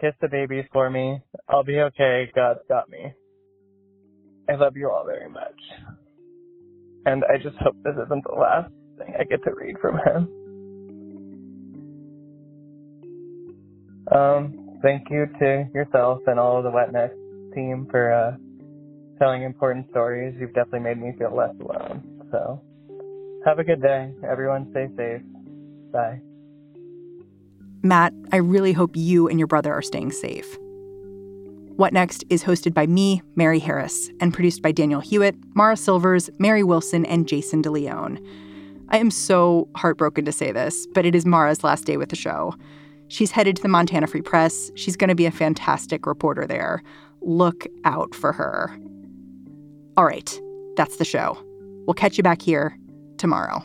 Kiss 0.00 0.14
the 0.20 0.28
babies 0.28 0.64
for 0.72 0.90
me. 0.90 1.20
I'll 1.48 1.62
be 1.62 1.78
okay. 1.80 2.30
God's 2.34 2.60
got 2.68 2.88
me. 2.88 3.12
I 4.48 4.54
love 4.54 4.76
you 4.76 4.90
all 4.90 5.04
very 5.04 5.28
much. 5.28 5.60
And 7.06 7.22
I 7.24 7.36
just 7.42 7.56
hope 7.58 7.76
this 7.84 7.94
isn't 7.94 8.24
the 8.24 8.38
last 8.38 8.72
thing 8.98 9.14
I 9.18 9.24
get 9.24 9.42
to 9.44 9.52
read 9.54 9.76
from 9.80 9.98
him. 9.98 10.28
Um, 14.12 14.78
thank 14.82 15.08
you 15.10 15.26
to 15.40 15.68
yourself 15.74 16.20
and 16.26 16.38
all 16.38 16.58
of 16.58 16.64
the 16.64 16.70
What 16.70 16.92
Next 16.92 17.16
team 17.54 17.86
for 17.90 18.12
uh, 18.12 18.36
telling 19.18 19.42
important 19.42 19.88
stories. 19.90 20.34
You've 20.38 20.54
definitely 20.54 20.80
made 20.80 21.00
me 21.00 21.12
feel 21.18 21.34
less 21.34 21.54
alone. 21.60 22.02
So 22.30 22.60
have 23.44 23.58
a 23.58 23.64
good 23.64 23.82
day. 23.82 24.12
Everyone 24.28 24.68
stay 24.70 24.88
safe. 24.96 25.22
Bye. 25.92 26.20
Matt, 27.82 28.12
I 28.32 28.36
really 28.36 28.72
hope 28.72 28.96
you 28.96 29.28
and 29.28 29.38
your 29.38 29.46
brother 29.46 29.72
are 29.72 29.82
staying 29.82 30.10
safe. 30.10 30.56
What 31.76 31.92
Next 31.92 32.24
is 32.30 32.44
hosted 32.44 32.72
by 32.72 32.86
me, 32.86 33.20
Mary 33.34 33.58
Harris, 33.58 34.10
and 34.20 34.32
produced 34.32 34.62
by 34.62 34.72
Danielle 34.72 35.00
Hewitt, 35.00 35.34
Mara 35.54 35.76
Silvers, 35.76 36.30
Mary 36.38 36.62
Wilson, 36.62 37.04
and 37.04 37.26
Jason 37.26 37.62
DeLeon. 37.62 38.24
I 38.94 38.98
am 38.98 39.10
so 39.10 39.68
heartbroken 39.74 40.24
to 40.24 40.30
say 40.30 40.52
this, 40.52 40.86
but 40.94 41.04
it 41.04 41.16
is 41.16 41.26
Mara's 41.26 41.64
last 41.64 41.84
day 41.84 41.96
with 41.96 42.10
the 42.10 42.16
show. 42.16 42.54
She's 43.08 43.32
headed 43.32 43.56
to 43.56 43.62
the 43.62 43.68
Montana 43.68 44.06
Free 44.06 44.22
Press. 44.22 44.70
She's 44.76 44.96
going 44.96 45.08
to 45.08 45.16
be 45.16 45.26
a 45.26 45.32
fantastic 45.32 46.06
reporter 46.06 46.46
there. 46.46 46.80
Look 47.20 47.66
out 47.84 48.14
for 48.14 48.30
her. 48.30 48.70
All 49.96 50.04
right, 50.04 50.40
that's 50.76 50.98
the 50.98 51.04
show. 51.04 51.36
We'll 51.88 51.94
catch 51.94 52.16
you 52.16 52.22
back 52.22 52.40
here 52.40 52.78
tomorrow. 53.18 53.64